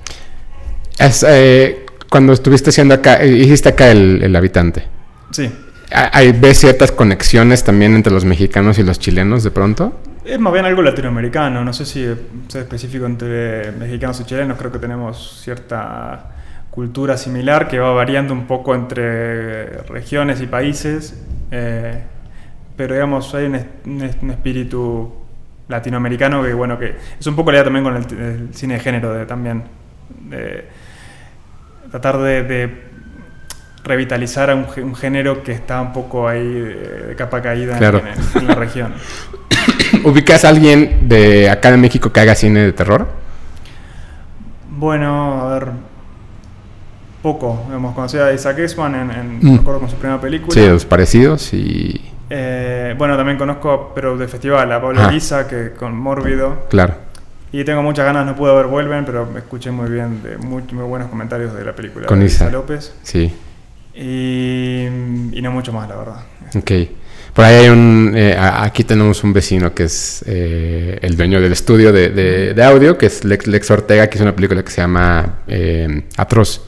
Es, 0.98 1.24
eh, 1.28 1.84
cuando 2.10 2.32
estuviste 2.32 2.70
haciendo 2.70 2.94
acá, 2.94 3.22
eh, 3.22 3.28
hiciste 3.28 3.68
acá 3.68 3.90
el, 3.90 4.22
el 4.22 4.34
habitante. 4.34 4.84
Sí, 5.30 5.50
¿Hay, 5.90 6.08
hay- 6.12 6.32
¿Ves 6.32 6.58
ciertas 6.58 6.90
conexiones 6.90 7.64
también 7.64 7.94
entre 7.94 8.12
los 8.12 8.24
mexicanos 8.24 8.78
y 8.78 8.82
los 8.82 8.98
chilenos 8.98 9.44
de 9.44 9.50
pronto? 9.50 9.92
Es 10.26 10.40
más 10.40 10.52
bien 10.52 10.64
algo 10.64 10.82
latinoamericano, 10.82 11.64
no 11.64 11.72
sé 11.72 11.86
si 11.86 12.02
es 12.02 12.18
específico 12.54 13.06
entre 13.06 13.70
mexicanos 13.72 14.20
y 14.20 14.24
chilenos, 14.24 14.58
creo 14.58 14.72
que 14.72 14.78
tenemos 14.80 15.40
cierta 15.42 16.32
cultura 16.70 17.16
similar 17.16 17.68
que 17.68 17.78
va 17.78 17.92
variando 17.92 18.32
un 18.34 18.46
poco 18.46 18.74
entre 18.74 19.66
regiones 19.84 20.40
y 20.40 20.46
países, 20.46 21.22
eh, 21.52 22.02
pero 22.76 22.94
digamos 22.94 23.32
hay 23.36 23.46
un, 23.46 23.54
es- 23.54 23.66
un 23.86 24.02
es- 24.02 24.16
un 24.20 24.30
espíritu 24.32 25.14
latinoamericano 25.68 26.42
que 26.42 26.52
bueno 26.54 26.78
que 26.78 26.96
es 27.20 27.26
un 27.26 27.36
poco 27.36 27.50
la 27.52 27.58
idea 27.58 27.64
también 27.64 27.84
con 27.84 27.96
el, 27.96 28.48
cine 28.52 28.74
de 28.74 28.80
género 28.80 29.14
de, 29.14 29.26
también 29.26 29.62
de 30.28 30.66
tratar 31.90 32.18
de, 32.18 32.42
de 32.42 32.82
revitalizar 33.84 34.50
a 34.50 34.54
un, 34.56 34.66
gé- 34.66 34.82
un 34.82 34.94
género 34.96 35.42
que 35.44 35.52
está 35.52 35.80
un 35.80 35.92
poco 35.92 36.28
ahí 36.28 36.44
de, 36.52 36.74
de 37.08 37.16
capa 37.16 37.40
caída 37.40 37.72
en- 37.74 37.78
Claro. 37.78 37.98
en- 38.34 38.40
en 38.42 38.48
la 38.48 38.54
región. 38.56 38.92
¿Ubicas 40.06 40.44
a 40.44 40.50
alguien 40.50 41.08
de 41.08 41.50
acá 41.50 41.70
de 41.70 41.76
México 41.76 42.12
que 42.12 42.20
haga 42.20 42.34
cine 42.34 42.60
de 42.60 42.72
terror? 42.72 43.08
Bueno, 44.70 45.40
a 45.42 45.54
ver. 45.58 45.68
Poco. 47.22 47.66
Hemos 47.72 47.94
conocido 47.94 48.24
a 48.26 48.32
Isaac 48.32 48.58
Esman 48.60 48.94
en, 48.94 49.10
en- 49.10 49.38
Mm. 49.40 49.52
me 49.54 49.58
acuerdo 49.58 49.80
con 49.80 49.90
su 49.90 49.96
primera 49.96 50.20
película. 50.20 50.54
Sí, 50.54 50.66
los 50.66 50.84
parecidos 50.84 51.52
y... 51.52 52.00
Eh, 52.30 52.94
bueno, 52.98 53.16
también 53.16 53.38
conozco, 53.38 53.92
pero 53.94 54.16
de 54.16 54.28
festival, 54.28 54.70
a 54.72 54.80
Pablo 54.80 55.00
Ah. 55.02 55.10
Lisa, 55.10 55.46
que 55.48 55.72
con 55.72 55.96
Mórbido. 55.96 56.66
Claro. 56.68 56.94
Y 57.52 57.64
tengo 57.64 57.82
muchas 57.82 58.04
ganas, 58.04 58.26
no 58.26 58.36
pude 58.36 58.54
ver 58.54 58.66
Vuelven, 58.66 59.04
pero 59.04 59.26
me 59.26 59.38
escuché 59.40 59.70
muy 59.70 59.90
bien, 59.90 60.22
de 60.22 60.36
muy, 60.38 60.62
muy 60.72 60.84
buenos 60.84 61.08
comentarios 61.08 61.54
de 61.54 61.64
la 61.64 61.72
película 61.74 62.06
Con 62.06 62.20
de 62.20 62.26
Isa. 62.26 62.50
López. 62.50 62.94
Sí. 63.02 63.32
Y, 63.94 64.86
y 65.32 65.40
no 65.42 65.50
mucho 65.52 65.72
más, 65.72 65.88
la 65.88 65.96
verdad. 65.96 66.16
Ok. 66.56 66.70
Por 67.36 67.44
ahí 67.44 67.54
hay 67.64 67.68
un... 67.68 68.14
eh, 68.16 68.34
aquí 68.38 68.82
tenemos 68.82 69.22
un 69.22 69.34
vecino 69.34 69.74
que 69.74 69.84
es 69.84 70.24
eh, 70.26 70.98
el 71.02 71.16
dueño 71.18 71.38
del 71.38 71.52
estudio 71.52 71.92
de, 71.92 72.08
de- 72.08 72.54
de 72.54 72.64
audio, 72.64 72.96
que 72.96 73.06
es 73.06 73.24
Lex, 73.24 73.46
Lex 73.46 73.70
Ortega, 73.70 74.06
que 74.08 74.16
hizo 74.16 74.24
una 74.24 74.34
película 74.34 74.62
que 74.64 74.70
se 74.70 74.80
llama 74.80 75.40
eh, 75.46 76.04
Atroz. 76.16 76.62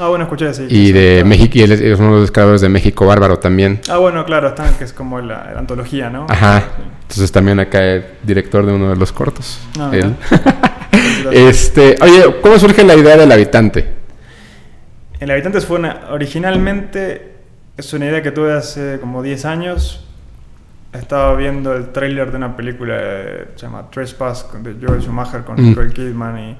Ah, 0.00 0.08
bueno, 0.08 0.24
escuché 0.24 0.48
así. 0.48 0.66
Y 0.68 0.90
de 0.90 1.22
México, 1.24 1.52
y 1.58 1.62
él 1.62 1.70
es, 1.72 1.98
uno 2.00 2.16
de 2.16 2.20
los 2.22 2.32
creadores 2.32 2.60
de 2.60 2.68
México 2.68 3.06
Bárbaro 3.06 3.38
también. 3.38 3.80
Ah, 3.88 3.98
bueno, 3.98 4.24
claro, 4.24 4.48
están, 4.48 4.74
que 4.74 4.84
es 4.84 4.92
como 4.92 5.20
la, 5.20 5.52
la 5.52 5.58
antología, 5.60 6.10
¿no? 6.10 6.26
Ajá. 6.28 6.60
Sí. 6.60 6.82
Entonces 7.02 7.32
también 7.32 7.60
acá 7.60 7.84
el 7.84 8.04
director 8.24 8.66
de 8.66 8.72
uno 8.72 8.90
de 8.90 8.96
los 8.96 9.12
cortos. 9.12 9.60
Ah, 9.78 9.90
Él. 9.92 10.14
este, 11.32 11.96
oye, 12.00 12.36
¿cómo 12.42 12.58
surge 12.58 12.82
la 12.84 12.96
idea 12.96 13.16
del 13.16 13.30
habitante? 13.30 13.86
El 15.20 15.30
Habitantes 15.30 15.64
fue 15.64 15.78
una, 15.78 16.00
originalmente 16.10 17.32
es 17.76 17.92
una 17.92 18.06
idea 18.06 18.22
que 18.22 18.30
tuve 18.30 18.52
hace 18.52 18.98
como 19.00 19.22
10 19.22 19.44
años. 19.44 20.04
Estaba 20.92 21.34
viendo 21.36 21.74
el 21.74 21.90
tráiler 21.92 22.30
de 22.30 22.36
una 22.38 22.56
película 22.56 22.96
eh, 22.98 23.48
que 23.52 23.58
se 23.58 23.66
llama 23.66 23.90
Trespass 23.90 24.46
de 24.62 24.76
Joel 24.84 25.02
Schumacher 25.02 25.44
con 25.44 25.56
Mm. 25.56 25.68
Nicole 25.68 25.92
Kidman 25.92 26.38
y, 26.38 26.56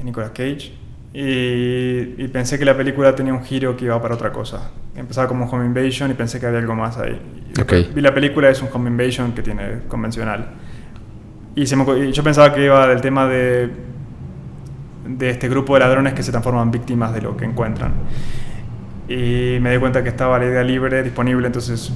y 0.00 0.04
Nicolas 0.04 0.30
Cage. 0.30 0.72
Y, 1.12 2.14
y 2.24 2.28
pensé 2.32 2.58
que 2.58 2.64
la 2.64 2.76
película 2.76 3.14
tenía 3.14 3.32
un 3.32 3.44
giro 3.44 3.76
que 3.76 3.84
iba 3.84 4.00
para 4.00 4.14
otra 4.14 4.32
cosa. 4.32 4.70
Empezaba 4.96 5.28
como 5.28 5.44
Home 5.48 5.66
Invasion 5.66 6.10
y 6.10 6.14
pensé 6.14 6.40
que 6.40 6.46
había 6.46 6.58
algo 6.58 6.74
más 6.74 6.96
ahí. 6.98 7.20
Y 7.56 7.60
Ok. 7.60 7.72
Vi 7.94 8.00
la 8.00 8.12
película, 8.14 8.48
es 8.48 8.60
un 8.62 8.68
Home 8.72 8.90
Invasion 8.90 9.32
que 9.32 9.42
tiene 9.42 9.80
convencional. 9.88 10.48
Y, 11.54 11.66
se 11.66 11.76
me 11.76 11.84
y 12.08 12.12
yo 12.12 12.22
pensaba 12.24 12.52
que 12.52 12.64
iba 12.64 12.88
del 12.88 13.00
tema 13.00 13.26
de, 13.28 13.70
de 15.06 15.30
este 15.30 15.48
grupo 15.48 15.74
de 15.74 15.80
ladrones 15.80 16.14
que 16.14 16.22
se 16.22 16.32
transforman 16.32 16.70
víctimas 16.72 17.14
de 17.14 17.20
lo 17.20 17.36
que 17.36 17.44
encuentran. 17.44 17.92
Y 19.08 19.58
me 19.60 19.70
di 19.70 19.78
cuenta 19.78 20.02
que 20.02 20.08
estaba 20.08 20.38
la 20.38 20.46
idea 20.46 20.64
libre, 20.64 21.02
disponible, 21.02 21.46
entonces 21.46 21.92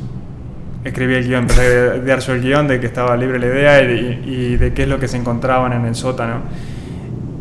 escribí 0.88 1.14
el 1.14 1.26
guion, 1.26 1.42
empecé 1.42 1.90
a 1.90 1.96
idear 1.96 2.20
yo 2.20 2.32
el 2.34 2.42
guion 2.42 2.68
de 2.68 2.80
que 2.80 2.86
estaba 2.86 3.16
libre 3.16 3.38
la 3.38 3.46
idea 3.46 3.82
y 3.82 4.56
de, 4.56 4.72
qué 4.72 4.82
es 4.82 4.88
lo 4.88 4.98
que 4.98 5.08
se 5.08 5.16
encontraban 5.16 5.72
en 5.72 5.84
el 5.84 5.94
sótano, 5.94 6.42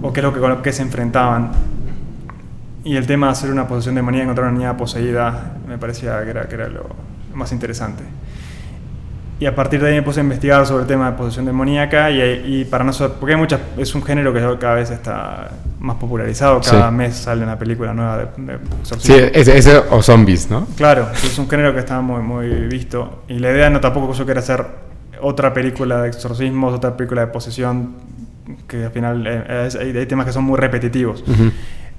o 0.01 0.13
qué 0.13 0.19
es 0.19 0.23
lo 0.23 0.33
que, 0.33 0.39
con 0.39 0.49
lo 0.49 0.61
que 0.61 0.71
se 0.71 0.81
enfrentaban. 0.81 1.51
Y 2.83 2.95
el 2.95 3.05
tema 3.05 3.27
de 3.27 3.31
hacer 3.33 3.51
una 3.51 3.67
posesión 3.67 3.95
demoníaca, 3.95 4.23
encontrar 4.23 4.47
una 4.47 4.57
niña 4.57 4.77
poseída, 4.77 5.57
me 5.67 5.77
parecía 5.77 6.23
que 6.23 6.29
era, 6.29 6.47
que 6.47 6.55
era 6.55 6.69
lo 6.69 6.87
más 7.33 7.51
interesante. 7.51 8.03
Y 9.39 9.45
a 9.45 9.53
partir 9.53 9.79
de 9.81 9.89
ahí 9.89 9.95
me 9.95 10.01
puse 10.01 10.19
a 10.19 10.23
investigar 10.23 10.65
sobre 10.65 10.81
el 10.81 10.87
tema 10.87 11.11
de 11.11 11.17
posesión 11.17 11.45
demoníaca 11.45 12.09
y, 12.09 12.21
y 12.61 12.65
para 12.65 12.83
no 12.83 12.91
ser, 12.91 13.11
porque 13.19 13.33
hay 13.35 13.39
muchas, 13.39 13.59
es 13.77 13.93
un 13.93 14.01
género 14.03 14.33
que 14.33 14.39
cada 14.59 14.73
vez 14.75 14.89
está 14.89 15.51
más 15.79 15.97
popularizado, 15.97 16.59
cada 16.61 16.89
Sí. 16.89 16.95
mes 16.95 17.15
sale 17.15 17.43
una 17.43 17.57
película 17.59 17.93
nueva 17.93 18.17
de, 18.17 18.25
de 18.43 18.57
Sí, 18.97 19.13
ese, 19.33 19.55
ese 19.57 19.77
o 19.91 20.01
zombies, 20.01 20.49
¿no? 20.49 20.65
Claro, 20.75 21.07
es 21.13 21.37
un 21.37 21.47
género 21.47 21.71
que 21.73 21.79
está 21.79 22.01
muy, 22.01 22.21
muy 22.23 22.47
visto. 22.67 23.23
Y 23.27 23.37
la 23.37 23.51
idea 23.51 23.69
no 23.69 23.79
tampoco 23.79 24.11
yo 24.13 24.25
quería 24.25 24.39
hacer 24.39 24.65
otra 25.21 25.53
película 25.53 26.01
de 26.01 26.07
exorcismos, 26.09 26.73
otra 26.73 26.97
película 26.97 27.21
de 27.21 27.27
posesión, 27.27 27.93
que 28.67 28.85
al 28.85 28.91
final 28.91 29.27
eh, 29.27 29.65
es- 29.67 29.75
hay, 29.75 29.95
hay 29.95 30.05
temas 30.07 30.25
que 30.25 30.31
son 30.33 30.45
muy 30.45 30.57
repetitivos. 30.57 31.23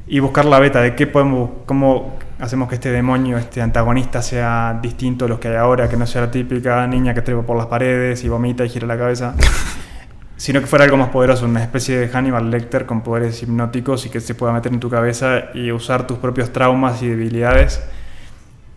Y 0.09 0.19
buscar 0.19 0.45
la 0.45 0.59
beta 0.59 0.81
de 0.81 0.97
qué 0.97 1.07
podemos, 1.07 1.51
cómo 1.67 2.19
hacemos 2.39 2.69
que 2.69 2.77
este 2.77 2.91
demonio, 2.91 3.39
este 3.39 3.61
antagonista 3.61 4.23
sea 4.23 4.79
distinto 4.81 5.25
a 5.25 5.29
los 5.29 5.39
que 5.39 5.49
hay 5.49 5.57
ahora, 5.57 5.89
que 5.89 5.97
no 5.97 6.07
sea 6.07 6.23
la 6.23 6.31
típica 6.31 6.87
niña 6.87 7.15
que 7.15 7.23
trepa 7.23 7.43
por 7.43 7.57
las 7.57 7.67
paredes 7.67 8.23
y 8.25 8.29
vomita 8.29 8.65
y 8.65 8.69
gira 8.69 8.87
la 8.87 8.97
cabeza. 8.99 9.35
sino 10.39 10.61
que 10.61 10.67
fuera 10.67 10.85
algo 10.85 10.97
más 10.97 11.09
poderoso, 11.09 11.45
una 11.47 11.61
especie 11.63 11.99
de 11.99 12.09
Hannibal 12.09 12.49
Lecter 12.49 12.87
con 12.87 13.01
poderes 13.01 13.43
hipnóticos 13.43 14.07
y 14.07 14.09
que 14.09 14.21
se 14.21 14.37
pueda 14.37 14.53
meter 14.53 14.73
en 14.73 14.79
tu 14.79 14.89
cabeza 14.89 15.47
y 15.53 15.73
usar 15.73 16.07
tus 16.07 16.19
propios 16.19 16.53
traumas 16.53 17.03
y 17.03 17.09
debilidades 17.09 17.83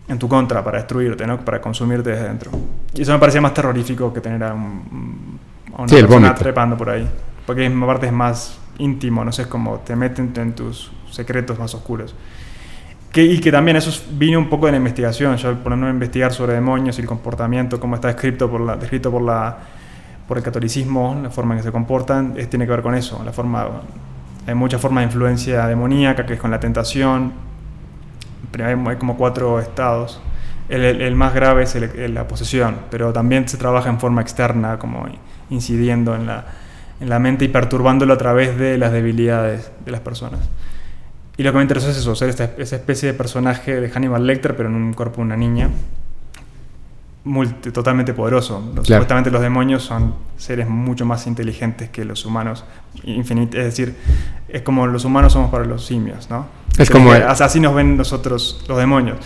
en 0.08 0.18
tu 0.18 0.28
contra 0.28 0.64
para 0.64 0.78
destruirte, 0.78 1.24
¿no? 1.24 1.44
para 1.44 1.60
consumirte 1.60 2.10
desde 2.10 2.24
dentro. 2.24 2.50
Y 2.92 3.02
eso 3.02 3.12
me 3.12 3.20
parecía 3.20 3.40
más 3.40 3.54
terrorífico 3.54 4.12
que 4.12 4.20
tener 4.20 4.42
a, 4.42 4.52
un, 4.54 5.38
a 5.72 5.82
una 5.82 5.88
Sí, 5.88 5.94
persona 5.94 6.34
trepando 6.34 6.76
por 6.76 6.90
ahí. 6.90 7.08
Porque 7.46 7.64
es, 7.66 7.72
aparte 7.72 8.06
es 8.06 8.12
más 8.12 8.58
íntimo, 8.78 9.24
no 9.24 9.30
sé, 9.30 9.42
es 9.42 9.48
como 9.48 9.78
te 9.78 9.94
meten 9.94 10.32
en 10.36 10.54
tus 10.54 10.90
secretos 11.12 11.60
más 11.60 11.72
oscuros. 11.74 12.14
Que, 13.12 13.22
y 13.24 13.40
que 13.40 13.52
también 13.52 13.76
eso 13.76 13.90
es- 13.90 14.02
vino 14.18 14.38
un 14.38 14.48
poco 14.48 14.66
de 14.66 14.72
la 14.72 14.78
investigación, 14.78 15.36
yo 15.36 15.50
al 15.50 15.58
ponerme 15.58 15.88
a 15.88 15.90
investigar 15.90 16.32
sobre 16.32 16.54
demonios 16.54 16.98
y 16.98 17.02
el 17.02 17.06
comportamiento, 17.06 17.78
cómo 17.78 17.94
está 17.94 18.08
escrito 18.10 18.50
por 18.50 18.60
la, 18.62 18.76
descrito 18.76 19.10
por, 19.10 19.20
la, 19.22 19.58
por 20.26 20.38
el 20.38 20.42
catolicismo, 20.42 21.18
la 21.22 21.28
forma 21.30 21.54
en 21.54 21.58
que 21.60 21.64
se 21.64 21.72
comportan, 21.72 22.34
es- 22.36 22.48
tiene 22.48 22.64
que 22.64 22.70
ver 22.70 22.80
con 22.82 22.94
eso, 22.94 23.22
la 23.22 23.32
forma, 23.32 23.68
hay 24.46 24.54
mucha 24.54 24.78
forma 24.78 25.00
de 25.02 25.06
influencia 25.08 25.66
demoníaca, 25.66 26.24
que 26.24 26.34
es 26.34 26.40
con 26.40 26.50
la 26.50 26.58
tentación, 26.58 27.32
hay, 28.58 28.96
como 28.96 29.16
cuatro 29.16 29.60
estados. 29.60 30.20
El, 30.70 30.82
el- 30.84 31.02
el 31.02 31.14
más 31.14 31.34
grave 31.34 31.64
es 31.64 31.74
el- 31.74 32.14
la 32.14 32.26
posesión, 32.26 32.76
pero 32.90 33.12
también 33.12 33.46
se 33.46 33.58
trabaja 33.58 33.90
en 33.90 34.00
forma 34.00 34.22
externa, 34.22 34.78
como 34.78 35.04
incidiendo 35.50 36.14
en 36.14 36.26
la, 36.26 36.46
en 36.98 37.10
la 37.10 37.18
mente 37.18 37.44
y 37.44 37.48
perturbándolo 37.48 38.14
a 38.14 38.18
través 38.18 38.56
de 38.58 38.78
las 38.78 38.90
debilidades 38.92 39.70
de 39.84 39.90
las 39.90 40.00
personas. 40.00 40.40
Y 41.36 41.42
lo 41.42 41.50
que 41.52 41.56
me 41.58 41.62
interesó 41.62 41.88
es 41.90 41.96
eso, 41.96 42.14
ser 42.14 42.28
esta, 42.28 42.50
esa 42.58 42.76
especie 42.76 43.08
de 43.10 43.14
personaje 43.14 43.80
de 43.80 43.88
Hannibal 43.90 44.26
Lecter, 44.26 44.54
pero 44.56 44.68
en 44.68 44.74
un 44.74 44.92
cuerpo 44.92 45.16
de 45.16 45.22
una 45.22 45.36
niña, 45.36 45.70
multi- 47.24 47.70
totalmente 47.70 48.12
poderoso. 48.14 48.60
Claro. 48.72 48.84
Supuestamente 48.84 49.30
los 49.30 49.40
demonios 49.40 49.82
son 49.82 50.14
seres 50.36 50.68
mucho 50.68 51.06
más 51.06 51.26
inteligentes 51.26 51.88
que 51.90 52.04
los 52.04 52.24
humanos, 52.26 52.64
infinit- 53.04 53.54
es 53.54 53.64
decir, 53.64 53.96
es 54.48 54.62
como 54.62 54.86
los 54.86 55.04
humanos 55.04 55.32
somos 55.32 55.50
para 55.50 55.64
los 55.64 55.84
simios, 55.86 56.28
¿no? 56.28 56.46
Es 56.78 56.88
Creo 56.90 57.00
como 57.02 57.12
así 57.12 57.60
nos 57.60 57.74
ven 57.74 57.96
nosotros 57.96 58.64
los 58.66 58.78
demonios. 58.78 59.18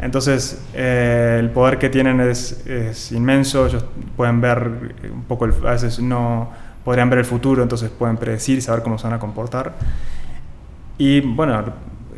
Entonces, 0.00 0.60
eh, 0.74 1.38
el 1.40 1.50
poder 1.50 1.78
que 1.78 1.88
tienen 1.88 2.20
es, 2.20 2.66
es 2.66 3.12
inmenso, 3.12 3.66
ellos 3.66 3.84
pueden 4.16 4.40
ver 4.40 4.70
un 5.12 5.22
poco, 5.28 5.44
el- 5.44 5.54
a 5.66 5.72
veces 5.72 5.98
no 6.00 6.50
podrían 6.84 7.08
ver 7.10 7.20
el 7.20 7.24
futuro, 7.24 7.62
entonces 7.62 7.90
pueden 7.90 8.16
predecir 8.16 8.58
y 8.58 8.60
saber 8.60 8.82
cómo 8.82 8.98
se 8.98 9.04
van 9.04 9.14
a 9.14 9.18
comportar. 9.18 9.74
Y 10.98 11.20
bueno, 11.20 11.64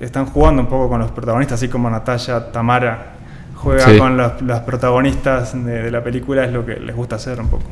están 0.01 0.27
jugando 0.27 0.63
un 0.63 0.69
poco 0.69 0.89
con 0.89 1.01
los 1.01 1.11
protagonistas, 1.11 1.59
así 1.59 1.69
como 1.69 1.89
Natalia 1.91 2.53
Tamara 2.53 3.15
juega 3.55 3.85
Sí. 3.89 3.97
con 3.99 4.17
los, 4.17 4.43
las 4.43 4.61
protagonistas 4.61 5.53
de, 5.65 5.83
de 5.85 5.91
la 5.91 6.03
película, 6.05 6.45
es 6.45 6.53
lo 6.53 6.65
que 6.67 6.77
les 6.77 6.95
gusta 6.95 7.17
hacer 7.17 7.41
un 7.41 7.49
poco. 7.49 7.65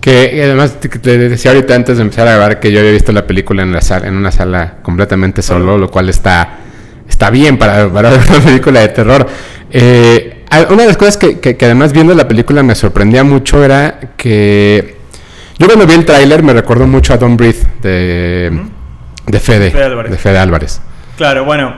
Que 0.00 0.32
y 0.34 0.40
además 0.40 0.78
te, 0.80 1.18
decía 1.28 1.52
ahorita 1.52 1.74
antes 1.74 1.98
de 1.98 2.02
empezar 2.02 2.26
a 2.26 2.32
grabar 2.36 2.58
que 2.58 2.72
yo 2.72 2.80
había 2.80 2.90
visto 2.92 3.12
la 3.12 3.26
película 3.26 3.62
en, 3.62 3.72
la 3.72 3.80
sala, 3.82 4.08
en 4.08 4.16
una 4.16 4.32
sala 4.32 4.76
completamente 4.82 5.42
solo, 5.42 5.76
lo 5.78 5.90
cual 5.90 6.08
está, 6.08 6.58
está 7.08 7.30
bien 7.30 7.58
para, 7.58 7.88
para 7.92 8.10
ver 8.10 8.20
una 8.28 8.40
película 8.40 8.80
de 8.80 8.88
terror. 8.88 9.26
Eh, 9.70 10.44
una 10.70 10.82
de 10.82 10.88
las 10.88 10.96
cosas 10.96 11.16
que, 11.16 11.38
que- 11.38 11.56
que 11.56 11.64
además 11.66 11.92
viendo 11.92 12.12
la 12.14 12.26
película 12.26 12.62
me 12.64 12.74
sorprendía 12.74 13.22
mucho 13.22 13.62
era 13.62 14.00
que 14.16 14.96
yo 15.58 15.66
cuando 15.66 15.86
vi 15.86 15.92
el 15.94 16.04
tráiler 16.06 16.42
me 16.42 16.54
recordó 16.54 16.86
mucho 16.88 17.12
a 17.14 17.18
Don't 17.18 17.38
Breathe 17.38 17.66
de, 17.82 18.60
de 19.30 19.40
Fede, 19.40 19.70
Fede 19.70 19.84
Álvarez. 19.84 20.12
de 20.12 20.18
Fede 20.18 20.38
Álvarez. 20.38 20.80
Claro, 21.16 21.44
bueno, 21.44 21.74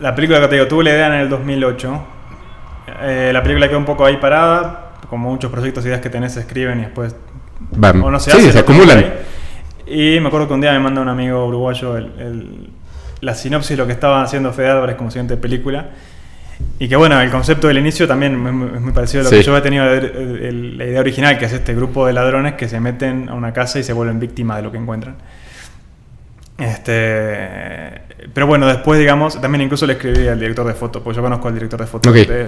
la 0.00 0.14
película 0.14 0.40
que 0.40 0.48
te 0.48 0.54
digo, 0.56 0.66
tuve 0.68 0.84
la 0.84 0.90
idea 0.90 1.06
en 1.08 1.12
el 1.14 1.28
2008. 1.28 2.06
Eh, 3.02 3.30
la 3.32 3.42
película 3.42 3.68
quedó 3.68 3.78
un 3.78 3.84
poco 3.84 4.04
ahí 4.04 4.16
parada, 4.18 4.92
como 5.10 5.30
muchos 5.30 5.50
proyectos 5.50 5.84
y 5.84 5.88
ideas 5.88 6.00
que 6.00 6.10
tenés 6.10 6.32
se 6.34 6.40
escriben 6.40 6.78
y 6.78 6.82
después 6.82 7.14
o 8.02 8.10
no 8.10 8.20
se 8.20 8.30
sí, 8.30 8.36
hace, 8.38 8.52
se 8.52 8.58
acumulan. 8.60 9.04
Y 9.86 10.18
me 10.20 10.28
acuerdo 10.28 10.48
que 10.48 10.54
un 10.54 10.60
día 10.60 10.72
me 10.72 10.80
manda 10.80 11.00
un 11.00 11.08
amigo 11.08 11.46
uruguayo 11.46 11.96
el- 11.96 12.12
el- 12.18 12.70
la 13.20 13.34
sinopsis 13.34 13.70
de 13.70 13.76
lo 13.78 13.86
que 13.86 13.92
estaba 13.92 14.22
haciendo 14.22 14.52
Fede 14.52 14.70
Álvarez 14.70 14.96
como 14.96 15.10
siguiente 15.10 15.36
película. 15.36 15.86
Y 16.78 16.88
que 16.88 16.96
bueno, 16.96 17.20
el 17.20 17.30
concepto 17.30 17.66
del 17.68 17.78
inicio 17.78 18.06
también 18.06 18.34
es 18.46 18.52
muy, 18.80 18.92
parecido 18.92 19.20
a 19.22 19.24
lo 19.24 19.30
Sí. 19.30 19.36
que 19.36 19.42
yo 19.42 19.52
había 19.52 19.62
tenido 19.62 19.84
el- 19.92 20.78
la 20.78 20.84
idea 20.84 21.00
original, 21.00 21.38
que 21.38 21.44
es 21.46 21.52
este 21.52 21.74
grupo 21.74 22.06
de 22.06 22.12
ladrones 22.12 22.54
que 22.54 22.68
se 22.68 22.80
meten 22.80 23.28
a 23.28 23.34
una 23.34 23.52
casa 23.52 23.78
y 23.78 23.82
se 23.82 23.92
vuelven 23.92 24.18
víctimas 24.20 24.56
de 24.58 24.62
lo 24.62 24.72
que 24.72 24.78
encuentran. 24.78 25.16
Este, 26.58 28.00
pero 28.32 28.46
bueno, 28.46 28.66
después, 28.66 28.98
digamos, 28.98 29.40
también 29.40 29.62
incluso 29.62 29.86
le 29.86 29.94
escribí 29.94 30.26
al 30.26 30.40
director 30.40 30.66
de 30.66 30.74
foto, 30.74 31.02
porque 31.02 31.16
yo 31.16 31.22
conozco 31.22 31.48
al 31.48 31.54
director 31.54 31.80
de 31.80 31.86
foto, 31.86 32.08
Ok. 32.10 32.16
de 32.16 32.46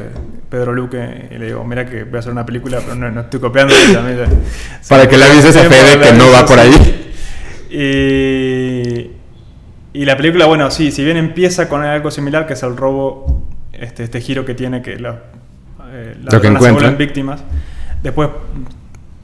Pedro 0.48 0.72
Luque, 0.72 1.28
y 1.30 1.38
le 1.38 1.46
digo, 1.46 1.62
mira 1.64 1.84
que 1.86 2.04
voy 2.04 2.16
a 2.16 2.18
hacer 2.20 2.32
una 2.32 2.46
película, 2.46 2.78
pero 2.80 2.94
no, 2.94 3.10
no 3.10 3.20
estoy 3.22 3.40
copiando. 3.40 3.74
también, 3.92 4.18
Para 4.88 5.08
que 5.08 5.16
le 5.18 5.24
avises 5.24 5.56
a 5.56 5.60
Fede 5.64 6.00
que 6.00 6.12
no 6.12 6.30
va 6.30 6.44
por 6.46 6.58
sí. 6.58 7.04
Y, 7.70 9.10
y 9.92 10.04
la 10.04 10.16
película, 10.16 10.46
bueno, 10.46 10.70
sí, 10.70 10.90
si 10.90 11.04
bien 11.04 11.16
empieza 11.18 11.68
con 11.68 11.82
algo 11.82 12.10
similar, 12.10 12.46
que 12.46 12.54
es 12.54 12.62
el 12.62 12.76
robo, 12.76 13.42
este, 13.72 14.04
este 14.04 14.20
giro 14.20 14.44
que 14.44 14.54
tiene 14.54 14.80
que 14.80 14.98
la, 14.98 15.20
eh, 15.90 16.16
las 16.22 16.32
Lo 16.34 16.40
que 16.40 16.46
encuentran. 16.48 16.74
vuelven 16.74 16.96
víctimas, 16.98 17.42
después 18.02 18.30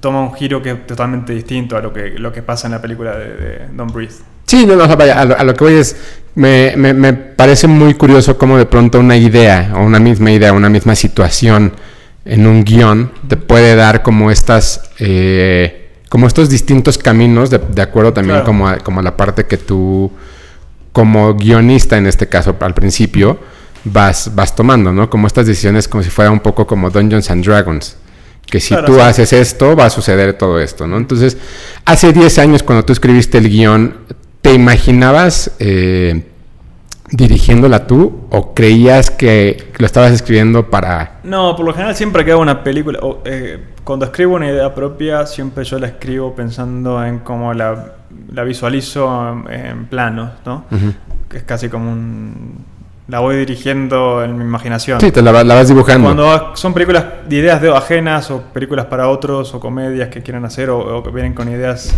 toma 0.01 0.21
un 0.21 0.35
giro 0.35 0.61
que 0.61 0.73
es 0.73 0.87
totalmente 0.87 1.33
distinto 1.33 1.77
a 1.79 1.81
lo 1.81 1.91
que, 1.93 2.11
lo 2.19 2.31
que 2.33 2.43
pasa 2.43 2.67
en 2.67 2.73
la 2.73 2.83
película 2.83 3.17
de, 3.17 3.29
de 3.35 3.59
Don't 3.73 3.91
Breathe. 3.93 4.15
Sí, 4.47 4.67
no, 4.67 4.77
no, 4.77 4.87
vaya, 4.97 5.21
a 5.21 5.25
lo, 5.25 5.39
a 5.39 5.45
lo 5.45 5.55
que 5.55 5.65
voy 5.65 5.75
es, 5.75 5.97
me, 6.35 6.75
me- 6.77 6.95
me 6.95 7.13
parece 7.13 7.67
muy 7.67 7.95
curioso 7.95 8.37
cómo 8.39 8.57
de 8.59 8.67
pronto 8.67 9.01
una 9.01 9.17
idea, 9.17 9.73
o 9.77 9.81
una 9.83 9.99
misma 9.99 10.31
idea, 10.33 10.53
una 10.53 10.69
misma 10.69 10.95
situación 10.95 11.73
en 12.25 12.47
un 12.47 12.65
guion 12.65 13.11
te 13.29 13.37
puede 13.37 13.75
dar 13.77 14.03
como 14.03 14.31
estas, 14.31 14.91
eh, 14.99 15.91
como 16.09 16.27
estos 16.27 16.49
distintos 16.51 16.99
caminos, 16.99 17.51
de, 17.51 17.59
de 17.59 17.83
acuerdo 17.83 18.13
también 18.13 18.37
Claro. 18.37 18.47
como, 18.47 18.69
a, 18.69 18.77
como 18.79 19.01
a 19.01 19.03
la 19.03 19.17
parte 19.17 19.45
que 19.47 19.57
tú, 19.57 20.11
como 20.93 21.35
guionista 21.35 21.97
en 21.99 22.07
este 22.07 22.29
caso, 22.29 22.57
al 22.61 22.75
principio, 22.75 23.39
vas, 23.85 24.31
vas 24.35 24.55
tomando, 24.55 24.93
¿no? 24.93 25.11
Como 25.11 25.27
estas 25.27 25.47
decisiones 25.47 25.89
como 25.89 26.03
si 26.03 26.11
fuera 26.11 26.31
un 26.31 26.41
poco 26.41 26.67
como 26.67 26.91
Dungeons 26.91 27.31
and 27.31 27.45
Dragons. 27.45 27.97
Que 28.47 28.61
si 28.61 28.69
Claro, 28.69 28.87
tú 28.87 28.95
sí. 28.95 29.01
haces 29.01 29.33
esto, 29.33 29.75
va 29.75 29.87
a 29.87 29.91
suceder 29.91 30.35
todo 30.35 30.61
esto, 30.61 30.87
¿no? 30.87 30.97
Entonces, 30.99 31.37
hace 31.85 32.13
10 32.13 32.39
años 32.39 32.63
cuando 32.63 32.85
tú 32.85 32.93
escribiste 32.93 33.39
el 33.39 33.49
guion, 33.49 33.97
¿te 34.45 34.53
imaginabas 34.53 35.53
eh, 35.59 36.23
dirigiéndola 37.11 37.87
tú 37.87 38.27
o 38.31 38.53
creías 38.53 39.11
que 39.11 39.73
lo 39.79 39.87
estabas 39.87 40.13
escribiendo 40.13 40.69
para... 40.69 41.21
No, 41.25 41.57
por 41.57 41.65
lo 41.65 41.73
general 41.73 41.95
siempre 41.95 42.27
que 42.27 42.33
hago 42.33 42.43
una 42.43 42.63
película, 42.63 42.99
o, 43.01 43.23
eh, 43.25 43.59
cuando 43.85 44.05
escribo 44.05 44.35
una 44.35 44.47
idea 44.51 44.75
propia, 44.75 45.25
siempre 45.27 45.65
yo 45.65 45.79
la 45.79 45.87
escribo 45.87 46.35
pensando 46.35 47.03
en 47.03 47.21
cómo 47.21 47.55
la, 47.55 47.95
la 48.35 48.45
visualizo 48.45 49.33
en, 49.49 49.51
en 49.51 49.87
planos, 49.87 50.33
¿no? 50.45 50.67
Que 51.31 51.39
es 51.39 51.43
casi 51.45 51.71
como 51.71 51.91
un... 51.91 52.75
La 53.09 53.21
voy 53.21 53.37
dirigiendo 53.37 54.23
en 54.25 54.37
mi 54.37 54.45
imaginación. 54.45 55.01
Sí, 55.01 55.11
te 55.11 55.23
la, 55.23 55.33
va- 55.33 55.43
la 55.45 55.55
vas 55.55 55.69
dibujando. 55.69 56.15
Cuando 56.15 56.55
son 56.57 56.75
películas 56.75 57.05
de 57.29 57.37
ideas 57.37 57.63
de 57.63 57.75
ajenas 57.75 58.31
o 58.31 58.43
películas 58.43 58.87
para 58.87 59.09
otros 59.09 59.55
o 59.55 59.61
comedias 59.61 60.09
que 60.11 60.23
quieren 60.23 60.45
hacer 60.45 60.69
o, 60.69 60.99
o 60.99 61.03
que 61.03 61.11
vienen 61.11 61.33
con 61.33 61.49
ideas 61.51 61.95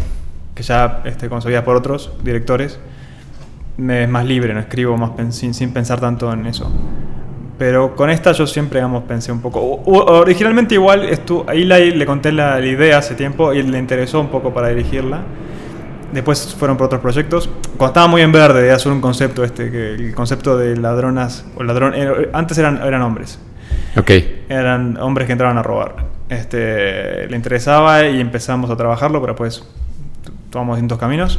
que 0.56 0.64
ya 0.64 1.02
este, 1.04 1.28
concebidas 1.28 1.62
por 1.62 1.76
otros 1.76 2.10
directores, 2.24 2.80
me 3.76 4.02
es 4.04 4.08
más 4.08 4.24
libre, 4.24 4.52
no 4.54 4.58
escribo 4.60 4.96
más 4.96 5.10
pen- 5.10 5.32
sin, 5.32 5.54
sin 5.54 5.70
pensar 5.72 6.00
tanto 6.00 6.32
en 6.32 6.46
eso. 6.46 6.72
Pero 7.58 7.94
con 7.94 8.10
esta 8.10 8.32
yo 8.32 8.46
siempre, 8.46 8.80
digamos, 8.80 9.04
pensé 9.04 9.30
un 9.32 9.40
poco. 9.40 9.60
o- 9.60 9.82
o- 9.84 10.18
originalmente 10.20 10.74
igual, 10.74 11.04
estu 11.04 11.44
a 11.46 11.54
Eli 11.54 11.92
le 11.92 12.04
conté 12.06 12.32
la, 12.32 12.58
la 12.58 12.66
idea 12.66 12.98
hace 12.98 13.14
tiempo 13.14 13.52
y 13.54 13.62
le 13.62 13.78
interesó 13.78 14.20
un 14.20 14.28
poco 14.28 14.52
para 14.52 14.68
dirigirla. 14.68 15.20
Después 16.12 16.54
fueron 16.58 16.76
por 16.76 16.86
otros 16.86 17.00
proyectos. 17.02 17.48
Cuando 17.76 17.86
estaba 17.88 18.06
muy 18.08 18.22
en 18.22 18.32
verde 18.32 18.62
de 18.62 18.72
hacer 18.72 18.92
un 18.92 19.00
concepto 19.00 19.44
este, 19.44 19.70
que 19.70 19.92
el 19.94 20.14
concepto 20.14 20.56
de 20.56 20.76
ladronas, 20.76 21.44
o 21.56 21.62
ladrón, 21.62 21.92
eh, 21.94 22.30
antes 22.32 22.56
eran, 22.58 22.80
eran 22.82 23.02
hombres. 23.02 23.38
Ok. 23.96 24.10
Eran 24.48 24.96
hombres 24.98 25.26
que 25.26 25.32
entraban 25.32 25.58
a 25.58 25.62
robar. 25.62 25.96
Este, 26.28 27.26
le 27.28 27.36
interesaba 27.36 28.06
y 28.06 28.20
empezamos 28.20 28.70
a 28.70 28.76
trabajarlo, 28.76 29.20
pero 29.20 29.34
pues 29.34 29.64
tomamos 30.56 30.76
distintos 30.76 30.98
caminos. 30.98 31.38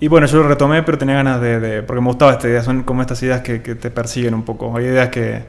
Y 0.00 0.06
bueno, 0.06 0.28
yo 0.28 0.38
lo 0.42 0.48
retomé, 0.48 0.84
pero 0.84 0.96
tenía 0.96 1.16
ganas 1.16 1.40
de... 1.40 1.58
de- 1.58 1.82
porque 1.82 2.00
me 2.00 2.06
gustaba 2.06 2.30
esta 2.32 2.46
idea, 2.48 2.62
son 2.62 2.84
como 2.84 3.02
estas 3.02 3.20
ideas 3.24 3.40
que, 3.40 3.62
que 3.62 3.74
te 3.74 3.90
persiguen 3.90 4.32
un 4.32 4.44
poco. 4.44 4.76
Hay 4.76 4.84
ideas 4.84 5.08
que, 5.08 5.42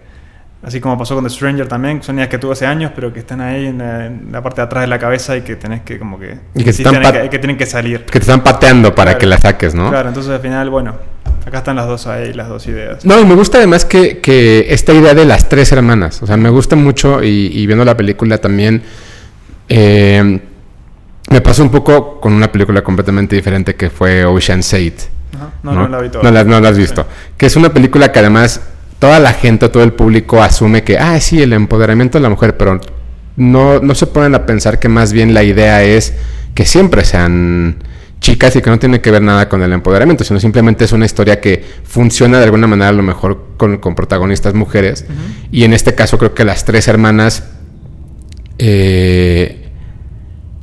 así 0.63 0.79
como 0.79 0.97
pasó 0.97 1.13
con 1.13 1.23
The 1.23 1.29
Stranger 1.29 1.67
también, 1.67 2.01
son 2.01 2.15
ideas 2.15 2.29
que 2.29 2.39
tuve 2.39 2.53
hace 2.53 2.65
años, 2.65 2.91
pero 2.95 3.13
que 3.13 3.19
están 3.19 3.41
ahí 3.41 3.67
en 3.67 3.77
la, 3.77 4.07
en 4.07 4.29
la 4.31 4.41
parte 4.41 4.61
de 4.61 4.65
atrás 4.65 4.81
de 4.81 4.87
la 4.87 4.97
cabeza 4.97 5.37
y 5.37 5.41
que 5.41 5.55
tenés 5.55 5.81
que 5.81 5.99
como 5.99 6.17
que... 6.17 6.39
Y 6.55 6.63
que 6.63 6.71
están 6.71 6.93
tienen 6.93 7.03
pat- 7.11 7.21
que, 7.21 7.29
que 7.29 7.37
tienen 7.37 7.57
que 7.57 7.67
salir. 7.67 8.05
Que 8.05 8.13
te 8.13 8.17
están 8.19 8.41
pateando 8.41 8.95
para 8.95 9.11
Claro. 9.11 9.19
que 9.19 9.25
la 9.27 9.37
saques, 9.37 9.75
¿no? 9.75 9.91
Claro, 9.91 10.07
entonces 10.07 10.31
al 10.31 10.39
final, 10.39 10.67
bueno, 10.71 10.95
acá 11.45 11.59
están 11.59 11.75
las 11.75 11.85
dos 11.85 12.07
ahí, 12.07 12.33
las 12.33 12.49
dos 12.49 12.65
ideas. 12.65 13.05
No, 13.05 13.19
y 13.19 13.25
me 13.25 13.35
gusta 13.35 13.59
además 13.59 13.85
que, 13.85 14.17
que 14.17 14.65
esta 14.73 14.93
idea 14.93 15.13
de 15.13 15.25
las 15.25 15.47
tres 15.47 15.71
hermanas, 15.71 16.23
o 16.23 16.25
sea, 16.25 16.37
me 16.37 16.49
gusta 16.49 16.75
mucho 16.75 17.21
y, 17.23 17.51
y 17.53 17.67
viendo 17.67 17.85
la 17.85 17.95
película 17.95 18.39
también, 18.39 18.81
eh, 19.71 20.39
me 21.29 21.41
pasó 21.41 21.63
un 21.63 21.69
poco 21.69 22.19
con 22.19 22.33
una 22.33 22.51
película 22.51 22.81
completamente 22.83 23.35
diferente 23.35 23.75
que 23.75 23.89
fue 23.89 24.25
Ocean's 24.25 24.73
8. 24.73 24.93
Ajá. 25.35 25.51
No, 25.63 25.73
no, 25.73 25.87
la 25.87 26.01
vi. 26.01 26.09
No 26.21 26.31
la, 26.31 26.43
no 26.43 26.59
la 26.59 26.69
has 26.69 26.77
visto. 26.77 27.05
Que 27.37 27.45
es 27.45 27.55
una 27.55 27.73
película 27.73 28.11
que 28.11 28.19
además 28.19 28.61
toda 28.99 29.19
la 29.19 29.33
gente, 29.33 29.69
todo 29.69 29.83
el 29.83 29.93
público 29.93 30.41
asume 30.41 30.83
que, 30.83 30.97
ah, 30.97 31.19
sí, 31.19 31.41
el 31.41 31.53
empoderamiento 31.53 32.17
de 32.17 32.23
la 32.23 32.29
mujer, 32.29 32.57
pero 32.57 32.79
no, 33.37 33.79
no 33.79 33.95
se 33.95 34.07
ponen 34.07 34.35
a 34.35 34.45
pensar 34.45 34.79
que 34.79 34.89
más 34.89 35.13
bien 35.13 35.33
la 35.33 35.43
idea 35.43 35.83
es 35.83 36.13
que 36.53 36.65
siempre 36.65 37.05
sean 37.05 37.83
chicas 38.19 38.55
y 38.57 38.61
que 38.61 38.69
no 38.69 38.79
tiene 38.79 38.99
que 38.99 39.11
ver 39.11 39.21
nada 39.21 39.47
con 39.47 39.63
el 39.63 39.71
empoderamiento, 39.71 40.25
sino 40.25 40.39
simplemente 40.39 40.83
es 40.83 40.91
una 40.91 41.05
historia 41.05 41.39
que 41.39 41.63
funciona 41.83 42.37
de 42.37 42.43
alguna 42.43 42.67
manera 42.67 42.89
a 42.89 42.93
lo 42.93 43.03
mejor 43.03 43.45
con, 43.55 43.77
con 43.77 43.95
protagonistas 43.95 44.53
mujeres. 44.53 45.05
Y 45.51 45.63
en 45.63 45.73
este 45.73 45.95
caso 45.95 46.17
creo 46.17 46.33
que 46.33 46.43
las 46.43 46.65
tres 46.65 46.87
hermanas, 46.89 47.45
eh, 48.57 49.58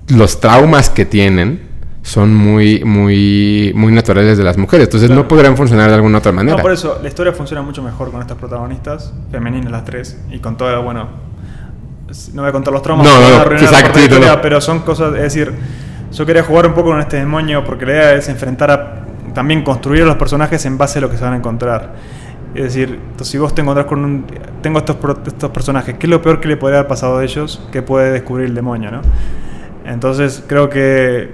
los 0.09 0.41
traumas 0.41 0.91
que 0.91 1.05
tienen 1.05 1.67
son 2.03 2.33
muy, 2.35 2.85
muy, 2.85 3.73
muy 3.75 3.93
naturales 3.93 4.39
de 4.39 4.45
las 4.45 4.57
mujeres. 4.57 4.87
Entonces 4.87 5.11
no 5.11 5.17
Claro. 5.17 5.29
podrían 5.29 5.57
funcionar 5.57 5.89
de 5.89 5.97
alguna 5.97 6.19
otra 6.19 6.31
manera. 6.33 6.57
No, 6.57 6.63
por 6.63 6.73
eso, 6.73 6.99
la 7.03 7.09
historia 7.09 7.33
funciona 7.33 7.63
mucho 7.63 7.83
mejor 7.83 8.13
con 8.13 8.21
estas 8.21 8.37
protagonistas, 8.37 9.13
femeninas 9.31 9.73
las 9.73 9.85
tres, 9.85 10.17
y 10.31 10.39
con 10.39 10.57
todo, 10.57 10.83
bueno, 10.83 11.09
no 12.35 12.43
voy 12.43 12.49
a 12.49 12.53
contar 12.53 12.73
los 12.73 12.83
traumas, 12.83 13.07
No, 13.07 13.21
no, 13.21 13.45
no, 13.45 13.53
exacto, 13.57 13.99
no, 13.99 14.05
historia, 14.05 14.37
no. 14.37 14.41
pero 14.41 14.61
son 14.61 14.81
cosas, 14.81 15.15
es 15.17 15.23
decir, 15.23 15.53
yo 16.13 16.25
quería 16.25 16.45
jugar 16.45 16.67
un 16.69 16.75
poco 16.75 16.91
con 16.91 17.01
este 17.01 17.17
demonio, 17.17 17.65
porque 17.65 17.85
la 17.87 17.93
idea 17.93 18.13
es 18.15 18.29
enfrentar 18.29 18.71
a, 18.71 19.05
también 19.35 19.65
construir 19.65 20.05
a 20.05 20.07
los 20.07 20.17
personajes 20.17 20.65
en 20.65 20.79
base 20.79 21.01
a 21.01 21.03
lo 21.03 21.11
que 21.11 21.17
se 21.17 21.25
van 21.25 21.33
a 21.33 21.37
encontrar. 21.39 21.95
Es 22.55 22.63
decir, 22.63 23.01
entonces, 23.03 23.29
si 23.29 23.37
vos 23.39 23.53
te 23.55 23.61
encontrás 23.63 23.87
con 23.87 24.03
un... 24.05 24.25
Tengo 24.63 24.79
estos, 24.79 24.97
estos 25.27 25.51
personajes, 25.51 25.97
¿qué 25.99 26.07
es 26.07 26.11
lo 26.11 26.23
peor 26.23 26.41
que 26.41 26.47
le 26.49 26.57
podría 26.57 26.79
haber 26.79 26.89
pasado 26.89 27.19
a 27.19 27.25
ellos? 27.25 27.61
que 27.73 27.83
puede 27.83 28.13
descubrir 28.13 28.47
el 28.47 28.55
demonio, 28.55 28.91
no? 28.93 29.03
Entonces, 29.87 30.43
creo 30.47 30.69
que 30.69 31.31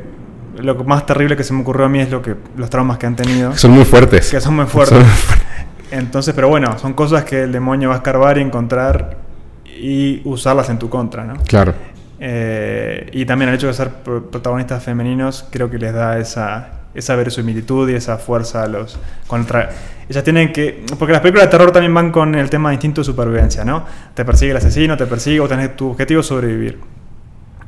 lo 0.59 0.75
más 0.85 1.07
terrible 1.07 1.37
que 1.37 1.45
se 1.45 1.53
me 1.55 1.63
ocurrió 1.63 1.87
a 1.87 1.89
mí 1.89 2.01
es 2.01 2.11
lo 2.11 2.21
que 2.23 2.37
los 2.57 2.69
traumas 2.71 2.99
que 2.99 3.07
han 3.07 3.17
tenido 3.17 3.57
Son 3.57 3.71
muy 3.71 3.85
fuertes. 3.85 4.31
que 4.31 4.41
son 4.41 4.55
muy 4.57 4.67
fuertes. 4.67 4.99
Son 4.99 5.07
muy 5.07 5.17
fuertes. 5.17 5.47
Entonces, 5.91 6.35
pero 6.35 6.49
bueno, 6.49 6.79
son 6.79 6.93
cosas 6.95 7.25
que 7.25 7.43
el 7.43 7.53
demonio 7.53 7.89
va 7.89 7.97
a 7.97 7.99
escarbar 7.99 8.39
y 8.39 8.43
encontrar 8.43 9.17
y 9.65 10.21
usarlas 10.25 10.69
en 10.71 10.79
tu 10.79 10.89
contra, 10.89 11.25
¿no? 11.25 11.35
Claro. 11.47 11.75
Eh, 12.21 13.09
y 13.13 13.25
también 13.25 13.49
el 13.49 13.57
hecho 13.57 13.67
de 13.67 13.75
ser 13.75 13.89
pro- 13.91 14.31
protagonistas 14.31 14.83
femeninos 14.83 15.45
creo 15.51 15.69
que 15.69 15.79
les 15.79 15.93
da 15.93 16.19
esa, 16.19 16.69
esa 16.95 17.17
verosimilitud 17.17 17.89
y 17.91 17.95
esa 17.95 18.17
fuerza 18.19 18.63
a 18.63 18.69
los 18.69 18.99
contra... 19.27 19.71
Ellas 20.09 20.23
tienen 20.25 20.53
que... 20.53 20.85
Porque 20.99 21.13
las 21.13 21.21
películas 21.21 21.47
de 21.47 21.51
terror 21.51 21.73
también 21.73 21.93
van 21.95 22.11
con 22.13 22.35
el 22.35 22.49
tema 22.49 22.69
de 22.69 22.75
instinto 22.77 23.01
de 23.01 23.05
supervivencia, 23.07 23.65
¿no? 23.65 23.85
Te 24.15 24.25
persigue 24.25 24.53
el 24.53 24.57
asesino, 24.59 24.97
te 24.97 25.07
persigue 25.07 25.41
o 25.41 25.49
tenés 25.49 25.75
tu 25.77 25.91
objetivo 25.91 26.23
sobrevivir. 26.23 26.79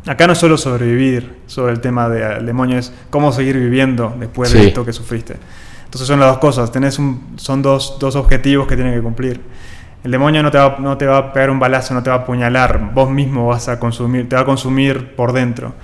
Acá 0.07 0.27
no 0.27 0.35
es 0.35 0.39
solo 0.39 0.59
sobrevivir 0.59 1.39
sobre 1.47 1.73
el 1.73 1.81
tema 1.81 2.09
del 2.09 2.45
demonio, 2.45 2.79
es 2.79 2.93
cómo 3.09 3.33
seguir 3.33 3.59
viviendo 3.59 4.15
después 4.19 4.53
de 4.53 4.69
esto 4.69 4.85
que 4.85 4.93
sufriste. 4.93 5.37
Entonces 5.85 6.07
son 6.07 6.21
las 6.21 6.29
dos 6.29 6.39
cosas, 6.39 6.71
tenés 6.71 6.99
un, 6.99 7.35
son 7.37 7.63
dos, 7.63 7.97
dos 7.99 8.17
objetivos 8.17 8.67
que 8.67 8.77
tienen 8.77 8.95
que 8.95 9.01
cumplir. 9.01 9.41
El 10.03 10.11
demonio 10.11 10.43
no 10.43 10.51
te, 10.51 10.59
va, 10.59 10.77
no 10.79 10.99
te 10.99 11.07
va 11.07 11.17
a 11.17 11.33
pegar 11.33 11.49
un 11.49 11.59
balazo, 11.59 11.95
no 11.95 12.03
te 12.03 12.11
va 12.11 12.17
a 12.17 12.19
apuñalar, 12.21 12.93
vos 12.93 13.09
mismo 13.09 13.47
vas 13.47 13.69
a 13.69 13.79
consumir, 13.79 14.29
te 14.29 14.37
va 14.37 14.43
a 14.43 14.45
consumir 14.45 15.15
por 15.15 15.33
dentro. 15.33 15.75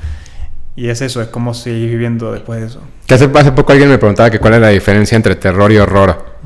Y 0.76 0.88
es 0.88 1.00
eso, 1.00 1.22
es 1.22 1.28
cómo 1.28 1.54
seguir 1.54 1.90
viviendo 1.90 2.30
después 2.32 2.60
de 2.60 2.66
eso. 2.66 2.82
Que 3.06 3.14
hace, 3.14 3.30
hace 3.34 3.52
poco 3.52 3.72
alguien 3.72 3.88
me 3.88 3.98
preguntaba 3.98 4.30
que 4.30 4.38
cuál 4.38 4.54
es 4.54 4.60
la 4.60 4.68
diferencia 4.68 5.16
entre 5.16 5.36
terror 5.36 5.72
y 5.72 5.78
horror. 5.78 6.36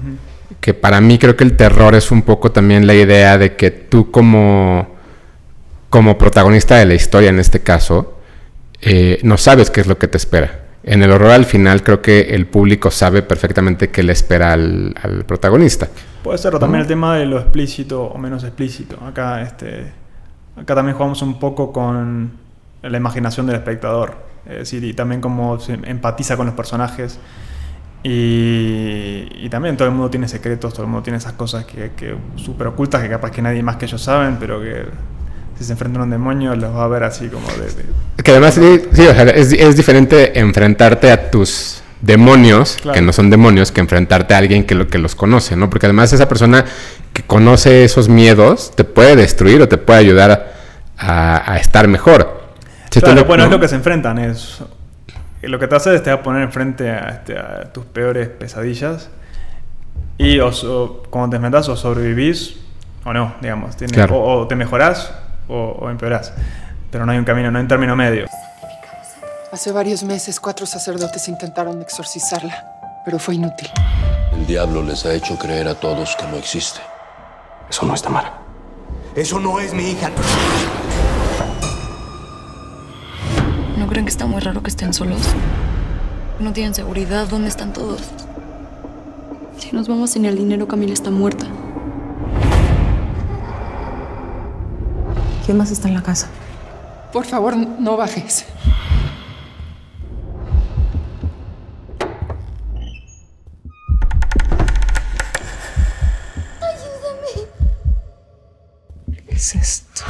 Que 0.60 0.74
para 0.74 1.00
mí 1.00 1.18
creo 1.18 1.36
que 1.36 1.44
el 1.44 1.56
terror 1.56 1.94
es 1.94 2.10
un 2.10 2.22
poco 2.22 2.52
también 2.52 2.86
la 2.86 2.94
idea 2.94 3.36
de 3.36 3.56
que 3.56 3.70
tú 3.70 4.10
como, 4.10 4.93
como 5.94 6.18
protagonista 6.18 6.74
de 6.74 6.86
la 6.86 6.94
historia 6.94 7.28
en 7.30 7.38
este 7.38 7.62
caso, 7.62 8.18
eh, 8.80 9.20
no 9.22 9.36
sabes 9.36 9.70
qué 9.70 9.80
es 9.80 9.86
lo 9.86 9.96
que 9.96 10.08
te 10.08 10.16
espera. 10.16 10.62
En 10.82 11.04
el 11.04 11.12
horror 11.12 11.30
al 11.30 11.44
final 11.44 11.84
creo 11.84 12.02
que 12.02 12.34
el 12.34 12.48
público 12.48 12.90
sabe 12.90 13.22
perfectamente 13.22 13.90
qué 13.90 14.02
le 14.02 14.12
espera 14.12 14.54
al, 14.54 14.92
al 15.00 15.24
protagonista. 15.24 15.86
Puede 16.24 16.38
ser 16.38 16.58
también 16.58 16.80
el 16.80 16.88
tema 16.88 17.16
de 17.16 17.26
lo 17.26 17.38
explícito 17.38 18.02
o 18.02 18.18
menos 18.18 18.42
explícito. 18.42 18.98
Acá, 19.06 19.40
este, 19.42 19.92
acá 20.56 20.74
también 20.74 20.96
jugamos 20.96 21.22
un 21.22 21.38
poco 21.38 21.72
con 21.72 22.32
la 22.82 22.96
imaginación 22.96 23.46
del 23.46 23.54
espectador. 23.54 24.16
Es 24.46 24.58
decir, 24.58 24.82
y 24.82 24.94
también 24.94 25.20
cómo 25.20 25.60
se 25.60 25.74
empatiza 25.74 26.36
con 26.36 26.46
los 26.46 26.56
personajes. 26.56 27.20
Y, 28.02 29.28
y 29.32 29.48
también 29.48 29.76
todo 29.76 29.86
el 29.86 29.94
mundo 29.94 30.10
tiene 30.10 30.26
secretos, 30.26 30.72
todo 30.74 30.82
el 30.82 30.88
mundo 30.88 31.04
tiene 31.04 31.18
esas 31.18 31.34
cosas 31.34 31.64
que, 31.66 31.92
que 31.92 32.16
súper 32.34 32.66
ocultas 32.66 33.00
que 33.00 33.08
capaz 33.08 33.30
que 33.30 33.42
nadie 33.42 33.62
más 33.62 33.76
que 33.76 33.84
ellos 33.84 34.02
saben, 34.02 34.38
pero 34.40 34.60
que 34.60 34.86
si 35.58 35.64
se 35.64 35.72
enfrentan 35.72 36.02
a 36.02 36.04
un 36.04 36.10
demonio 36.10 36.54
los 36.56 36.74
va 36.74 36.84
a 36.84 36.88
ver 36.88 37.04
así 37.04 37.28
como 37.28 37.46
de... 37.48 37.66
de- 37.66 38.22
Que 38.22 38.30
además, 38.32 38.54
sí, 38.54 38.82
sí, 38.92 39.06
o 39.06 39.14
sea, 39.14 39.22
es, 39.24 39.52
es 39.52 39.76
diferente 39.76 40.38
enfrentarte 40.38 41.10
a 41.10 41.30
tus 41.30 41.82
demonios, 42.00 42.78
Claro. 42.82 42.94
que 42.94 43.00
no 43.02 43.12
son 43.12 43.30
demonios, 43.30 43.72
que 43.72 43.80
enfrentarte 43.80 44.34
a 44.34 44.38
alguien 44.38 44.64
que, 44.64 44.74
lo, 44.74 44.88
que 44.88 44.98
los 44.98 45.14
conoce, 45.14 45.56
¿no? 45.56 45.70
Porque 45.70 45.86
además 45.86 46.12
esa 46.12 46.28
persona 46.28 46.64
que 47.12 47.22
conoce 47.22 47.84
esos 47.84 48.08
miedos 48.08 48.72
te 48.74 48.84
puede 48.84 49.16
destruir 49.16 49.62
o 49.62 49.68
te 49.68 49.78
puede 49.78 50.00
ayudar 50.00 50.52
a, 50.98 51.52
a 51.52 51.56
estar 51.58 51.88
mejor. 51.88 52.42
Si 52.90 53.00
tú 53.00 53.06
Claro, 53.06 53.20
lo- 53.20 53.26
bueno, 53.26 53.44
¿no? 53.44 53.48
es 53.48 53.52
lo 53.52 53.60
que 53.60 53.68
se 53.68 53.76
enfrentan. 53.76 54.18
Es, 54.18 54.58
lo 55.42 55.58
que 55.58 55.66
te 55.68 55.76
hace 55.76 55.94
es 55.94 56.02
te 56.02 56.10
va 56.10 56.16
a 56.16 56.22
poner 56.22 56.42
enfrente 56.42 56.90
a, 56.90 57.08
este, 57.10 57.38
a 57.38 57.72
tus 57.72 57.84
peores 57.84 58.28
pesadillas. 58.28 59.08
Y 60.18 60.38
o, 60.40 60.52
so- 60.52 61.02
cuando 61.10 61.30
te 61.30 61.36
enfrentas 61.36 61.68
o 61.68 61.76
sobrevivís 61.76 62.56
o 63.04 63.12
no, 63.12 63.34
digamos. 63.40 63.76
Tiene- 63.76 63.92
Claro. 63.94 64.16
o, 64.16 64.42
o 64.42 64.46
te 64.48 64.56
mejorás 64.56 65.12
o, 65.48 65.76
o 65.80 65.90
empeorás. 65.90 66.32
Pero 66.90 67.06
no 67.06 67.12
hay 67.12 67.18
un 67.18 67.24
camino, 67.24 67.50
no 67.50 67.58
hay 67.58 67.62
un 67.62 67.68
término 67.68 67.96
medio. 67.96 68.26
Hace 69.52 69.72
varios 69.72 70.02
meses 70.02 70.40
cuatro 70.40 70.66
sacerdotes 70.66 71.28
intentaron 71.28 71.80
exorcizarla, 71.80 73.02
pero 73.04 73.18
fue 73.18 73.36
inútil. 73.36 73.68
El 74.32 74.46
diablo 74.46 74.82
les 74.82 75.06
ha 75.06 75.14
hecho 75.14 75.38
creer 75.38 75.68
a 75.68 75.74
todos 75.74 76.16
que 76.16 76.26
no 76.26 76.36
existe. 76.36 76.80
Eso 77.70 77.86
no 77.86 77.94
es 77.94 78.02
Tamara. 78.02 78.40
Eso 79.14 79.38
no 79.38 79.60
es 79.60 79.72
mi 79.72 79.90
hija. 79.90 80.10
¿No 83.78 83.86
creen 83.86 84.06
que 84.06 84.10
está 84.10 84.26
muy 84.26 84.40
raro 84.40 84.62
que 84.62 84.70
estén 84.70 84.92
solos? 84.92 85.20
No 86.40 86.52
tienen 86.52 86.74
seguridad. 86.74 87.28
¿Dónde 87.28 87.48
están 87.48 87.72
todos? 87.72 88.00
Si 89.58 89.70
nos 89.70 89.86
vamos 89.86 90.10
sin 90.10 90.24
el 90.24 90.36
dinero, 90.36 90.66
Camila 90.66 90.92
está 90.92 91.10
muerta. 91.10 91.46
¿Quién 95.44 95.56
más 95.58 95.70
está 95.70 95.88
en 95.88 95.94
la 95.94 96.02
casa? 96.02 96.28
Por 97.12 97.24
favor, 97.26 97.56
no 97.56 97.96
bajes. 97.96 98.44
¿Qué 109.28 109.34
es 109.34 109.54
esto? 109.54 110.02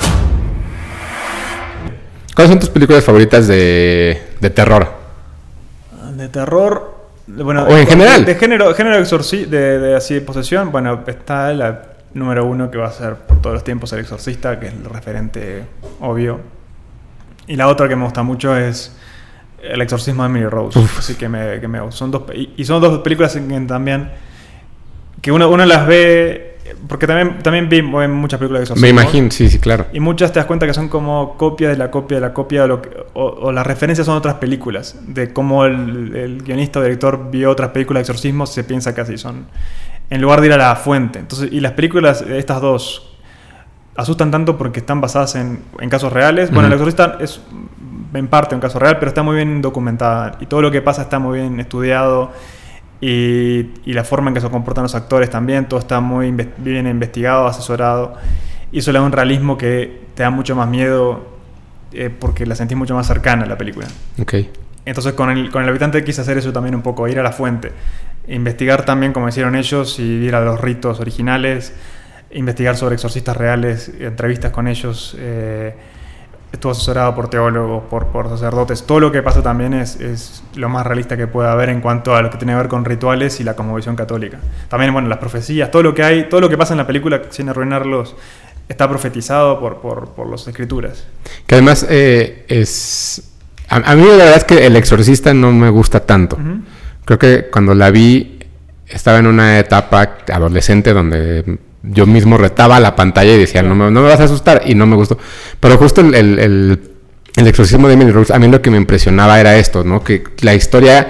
¿Cuáles 2.34 2.50
son 2.50 2.58
tus 2.60 2.70
películas 2.70 3.04
favoritas 3.04 3.46
de, 3.46 4.20
de 4.40 4.50
terror? 4.50 4.88
De 6.16 6.28
terror. 6.28 6.94
Bueno, 7.26 7.64
O 7.64 7.70
en 7.70 7.84
de- 7.84 7.86
general. 7.86 8.24
De, 8.24 8.34
género, 8.34 8.74
género 8.74 8.98
exorci 8.98 9.44
de, 9.46 9.78
de 9.78 9.96
así 9.96 10.14
de 10.14 10.20
posesión. 10.20 10.70
Bueno, 10.70 11.02
está 11.06 11.52
la 11.52 11.93
número 12.14 12.44
uno 12.44 12.70
que 12.70 12.78
va 12.78 12.86
a 12.86 12.92
ser 12.92 13.16
por 13.16 13.42
todos 13.42 13.54
los 13.54 13.64
tiempos 13.64 13.92
El 13.92 14.00
Exorcista, 14.00 14.58
que 14.58 14.68
es 14.68 14.72
el 14.72 14.84
referente 14.84 15.64
obvio. 16.00 16.40
Y 17.46 17.56
la 17.56 17.68
otra 17.68 17.88
que 17.88 17.96
me 17.96 18.04
gusta 18.04 18.22
mucho 18.22 18.56
es 18.56 18.96
El 19.62 19.82
exorcismo 19.82 20.22
de 20.22 20.28
Emily 20.30 20.46
Rose. 20.46 20.80
Así 20.98 21.14
que 21.14 21.28
me, 21.28 21.60
que 21.60 21.68
me 21.68 21.80
son 21.92 22.10
dos 22.10 22.22
y, 22.34 22.54
y 22.56 22.64
son 22.64 22.80
dos 22.80 23.00
películas 23.00 23.36
en 23.36 23.48
que 23.48 23.60
también 23.60 24.10
que 25.20 25.32
uno, 25.32 25.48
uno 25.48 25.64
las 25.66 25.86
ve 25.86 26.54
porque 26.88 27.06
también, 27.06 27.42
también 27.42 27.68
vi 27.68 27.82
muchas 27.82 28.38
películas 28.38 28.60
de 28.60 28.64
exorcismo. 28.64 28.86
Me 28.86 28.90
imagino, 28.90 29.30
sí, 29.30 29.48
sí, 29.48 29.58
claro. 29.58 29.86
Y 29.92 30.00
muchas 30.00 30.32
te 30.32 30.38
das 30.38 30.46
cuenta 30.46 30.66
que 30.66 30.74
son 30.74 30.88
como 30.88 31.36
copia 31.36 31.68
de 31.68 31.76
la 31.76 31.90
copia 31.90 32.16
de 32.16 32.20
la 32.22 32.32
copia 32.32 32.62
de 32.62 32.68
lo 32.68 32.82
que, 32.82 32.90
o, 33.12 33.24
o 33.24 33.52
las 33.52 33.66
referencias 33.66 34.06
son 34.06 34.16
otras 34.16 34.34
películas. 34.34 34.96
De 35.06 35.32
cómo 35.32 35.64
el, 35.66 36.14
el 36.16 36.42
guionista 36.42 36.80
o 36.80 36.82
director 36.82 37.30
vio 37.30 37.50
otras 37.50 37.70
películas 37.70 38.00
de 38.00 38.12
exorcismo, 38.12 38.46
se 38.46 38.64
piensa 38.64 38.94
que 38.94 39.00
así 39.02 39.18
son. 39.18 39.46
En 40.10 40.20
lugar 40.20 40.40
de 40.40 40.46
ir 40.48 40.52
a 40.52 40.56
la 40.56 40.76
fuente. 40.76 41.18
Entonces, 41.18 41.50
y 41.52 41.60
las 41.60 41.72
películas, 41.72 42.22
estas 42.22 42.60
dos, 42.60 43.16
asustan 43.96 44.30
tanto 44.30 44.58
porque 44.58 44.80
están 44.80 45.00
basadas 45.00 45.34
en, 45.34 45.60
en 45.80 45.88
casos 45.88 46.12
reales. 46.12 46.50
Bueno, 46.50 46.68
Ujú. 46.68 46.74
el 46.74 46.80
exorcista 46.90 47.16
es 47.20 47.40
en 48.12 48.28
parte 48.28 48.54
un 48.54 48.60
caso 48.60 48.78
real, 48.78 48.98
pero 48.98 49.08
está 49.08 49.22
muy 49.22 49.36
bien 49.36 49.60
documentada. 49.62 50.36
Y 50.40 50.46
todo 50.46 50.62
lo 50.62 50.70
que 50.70 50.82
pasa 50.82 51.02
está 51.02 51.18
muy 51.18 51.40
bien 51.40 51.58
estudiado. 51.58 52.32
Y, 53.00 53.70
y 53.84 53.92
la 53.92 54.04
forma 54.04 54.30
en 54.30 54.34
que 54.34 54.40
se 54.40 54.48
comportan 54.48 54.82
los 54.84 54.94
actores 54.94 55.28
también, 55.30 55.66
todo 55.68 55.80
está 55.80 56.00
muy 56.00 56.28
inve- 56.30 56.52
bien 56.58 56.86
investigado, 56.86 57.46
asesorado. 57.46 58.14
Y 58.72 58.78
eso 58.78 58.92
le 58.92 58.98
da 58.98 59.04
un 59.04 59.12
realismo 59.12 59.58
que 59.58 60.04
te 60.14 60.22
da 60.22 60.30
mucho 60.30 60.54
más 60.54 60.68
miedo 60.68 61.26
eh, 61.92 62.08
porque 62.10 62.46
la 62.46 62.54
sentís 62.54 62.76
mucho 62.76 62.94
más 62.94 63.06
cercana 63.06 63.46
la 63.46 63.58
película. 63.58 63.86
Ok. 64.20 64.34
Entonces 64.86 65.12
con 65.14 65.30
el, 65.30 65.50
con 65.50 65.62
el 65.62 65.68
habitante 65.68 66.02
quise 66.04 66.20
hacer 66.20 66.38
eso 66.38 66.52
también 66.52 66.74
un 66.74 66.82
poco, 66.82 67.06
ir 67.08 67.18
a 67.18 67.22
la 67.22 67.32
fuente. 67.32 67.72
Investigar 68.28 68.84
también 68.84 69.12
como 69.12 69.28
hicieron 69.28 69.54
ellos 69.54 69.98
y 69.98 70.02
ir 70.02 70.34
a 70.34 70.40
los 70.40 70.60
ritos 70.60 71.00
originales, 71.00 71.72
investigar 72.32 72.76
sobre 72.76 72.94
exorcistas 72.94 73.36
reales, 73.36 73.90
entrevistas 74.00 74.50
con 74.50 74.66
ellos. 74.68 75.16
eh, 75.18 75.74
estuvo 76.52 76.72
asesorado 76.72 77.14
por 77.14 77.28
teólogos, 77.28 77.82
por, 77.90 78.06
por 78.06 78.28
sacerdotes. 78.28 78.84
Todo 78.84 79.00
lo 79.00 79.12
que 79.12 79.22
pasa 79.22 79.42
también 79.42 79.74
es, 79.74 80.00
es 80.00 80.42
lo 80.54 80.68
más 80.68 80.86
realista 80.86 81.16
que 81.16 81.26
puede 81.26 81.48
haber 81.48 81.68
en 81.68 81.80
cuanto 81.80 82.14
a 82.14 82.22
lo 82.22 82.30
que 82.30 82.38
tiene 82.38 82.52
que 82.52 82.58
ver 82.58 82.68
con 82.68 82.84
rituales 82.84 83.40
y 83.40 83.44
la 83.44 83.54
cosmovisión 83.54 83.96
católica. 83.96 84.38
También, 84.68 84.92
bueno, 84.92 85.08
las 85.08 85.18
profecías, 85.18 85.70
todo 85.70 85.82
lo 85.82 85.94
que 85.94 86.04
hay, 86.04 86.28
todo 86.28 86.40
lo 86.40 86.48
que 86.48 86.56
pasa 86.56 86.72
en 86.72 86.78
la 86.78 86.86
película, 86.86 87.22
sin 87.30 87.48
arruinarlos, 87.48 88.14
está 88.68 88.88
profetizado 88.88 89.58
por, 89.58 89.78
por, 89.78 90.10
por 90.10 90.30
las 90.30 90.46
escrituras. 90.46 91.06
Que 91.46 91.56
además 91.56 91.84
eh, 91.90 92.44
es... 92.48 93.32
A, 93.68 93.76
a 93.76 93.96
mí 93.96 94.04
la 94.04 94.24
verdad 94.24 94.36
es 94.36 94.44
que 94.44 94.64
El 94.64 94.76
Exorcista 94.76 95.34
no 95.34 95.52
me 95.52 95.70
gusta 95.70 96.00
tanto. 96.00 96.38
Creo 97.04 97.18
que 97.18 97.46
cuando 97.50 97.74
la 97.74 97.90
vi 97.90 98.38
estaba 98.86 99.18
en 99.18 99.26
una 99.26 99.58
etapa 99.58 100.16
adolescente 100.32 100.92
donde 100.92 101.58
yo 101.82 102.06
mismo 102.06 102.38
retaba 102.38 102.80
la 102.80 102.96
pantalla 102.96 103.34
y 103.34 103.38
decía, 103.38 103.62
no 103.62 103.74
me, 103.74 103.90
no 103.90 104.00
me 104.02 104.08
vas 104.08 104.20
a 104.20 104.24
asustar, 104.24 104.62
y 104.66 104.74
no 104.74 104.86
me 104.86 104.96
gustó. 104.96 105.18
Pero 105.60 105.76
justo 105.76 106.00
el, 106.00 106.14
el, 106.14 106.38
el- 106.38 106.90
el 107.36 107.48
exorcismo 107.48 107.88
de 107.88 107.94
Emily 107.94 108.12
Rose, 108.12 108.32
a 108.32 108.38
mí 108.38 108.46
lo 108.46 108.62
que 108.62 108.70
me 108.70 108.76
impresionaba 108.76 109.40
era 109.40 109.56
esto, 109.56 109.82
¿no? 109.82 110.04
Que 110.04 110.22
la 110.42 110.54
historia 110.54 111.08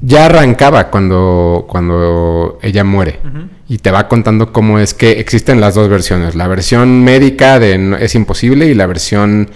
ya 0.00 0.24
arrancaba 0.24 0.88
cuando, 0.88 1.66
cuando 1.68 2.58
ella 2.62 2.82
muere. 2.82 3.20
Y 3.68 3.76
te 3.78 3.90
va 3.90 4.08
contando 4.08 4.52
cómo 4.54 4.78
es 4.78 4.94
que 4.94 5.12
existen 5.20 5.60
las 5.60 5.74
dos 5.74 5.88
versiones. 5.90 6.34
La 6.34 6.48
versión 6.48 7.04
médica 7.04 7.58
de 7.58 7.76
no- 7.76 7.96
es 7.98 8.14
imposible 8.14 8.64
y 8.66 8.74
la 8.74 8.86
versión 8.86 9.50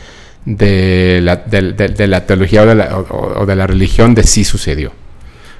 de 0.45 1.21
la, 1.23 1.37
de, 1.37 1.73
de- 1.73 1.89
de 1.89 2.07
la 2.07 2.27
teología 2.27 2.62
o 2.62 2.67
de 2.67 2.75
la, 2.75 2.99
o- 2.99 3.41
o 3.41 3.47
de 3.47 3.57
la 3.57 3.67
religión 3.67 4.15
de 4.15 4.25
sí 4.25 4.45
sucedió. 4.45 4.93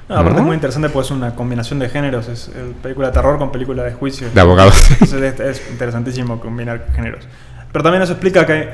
No, 0.09 0.15
aparte 0.15 0.33
¿No? 0.35 0.39
es 0.39 0.45
muy 0.45 0.53
interesante 0.55 0.89
porque 0.89 1.05
es 1.07 1.11
una 1.11 1.35
combinación 1.35 1.79
de 1.79 1.89
géneros, 1.89 2.27
es 2.29 2.49
película 2.81 3.07
de 3.07 3.13
terror 3.13 3.37
con 3.37 3.51
película 3.51 3.83
de 3.83 3.91
juicio. 3.93 4.29
De 4.33 4.39
abogados. 4.41 4.89
Entonces 4.91 5.21
es, 5.21 5.39
es 5.39 5.69
interesantísimo 5.71 6.39
combinar 6.39 6.87
géneros. 6.95 7.27
Pero 7.71 7.83
también 7.83 8.01
eso 8.03 8.13
explica 8.13 8.45
que 8.45 8.69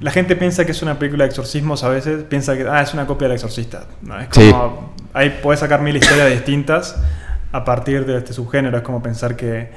la 0.00 0.10
gente 0.10 0.34
piensa 0.36 0.64
que 0.64 0.72
es 0.72 0.82
una 0.82 0.98
película 0.98 1.24
de 1.24 1.28
exorcismos 1.30 1.84
a 1.84 1.88
veces, 1.90 2.24
piensa 2.24 2.56
que 2.56 2.66
ah, 2.68 2.80
es 2.80 2.94
una 2.94 3.06
copia 3.06 3.28
del 3.28 3.34
exorcista. 3.36 3.84
No, 4.02 4.18
es 4.18 4.28
Sí. 4.30 4.50
como, 4.50 4.94
ahí 5.12 5.38
puedes 5.42 5.60
sacar 5.60 5.82
mil 5.82 5.94
historias 5.96 6.30
distintas 6.30 6.96
a 7.52 7.64
partir 7.64 8.06
de 8.06 8.16
este 8.18 8.32
subgénero. 8.32 8.76
Es 8.78 8.82
como 8.82 9.02
pensar 9.02 9.36
que 9.36 9.70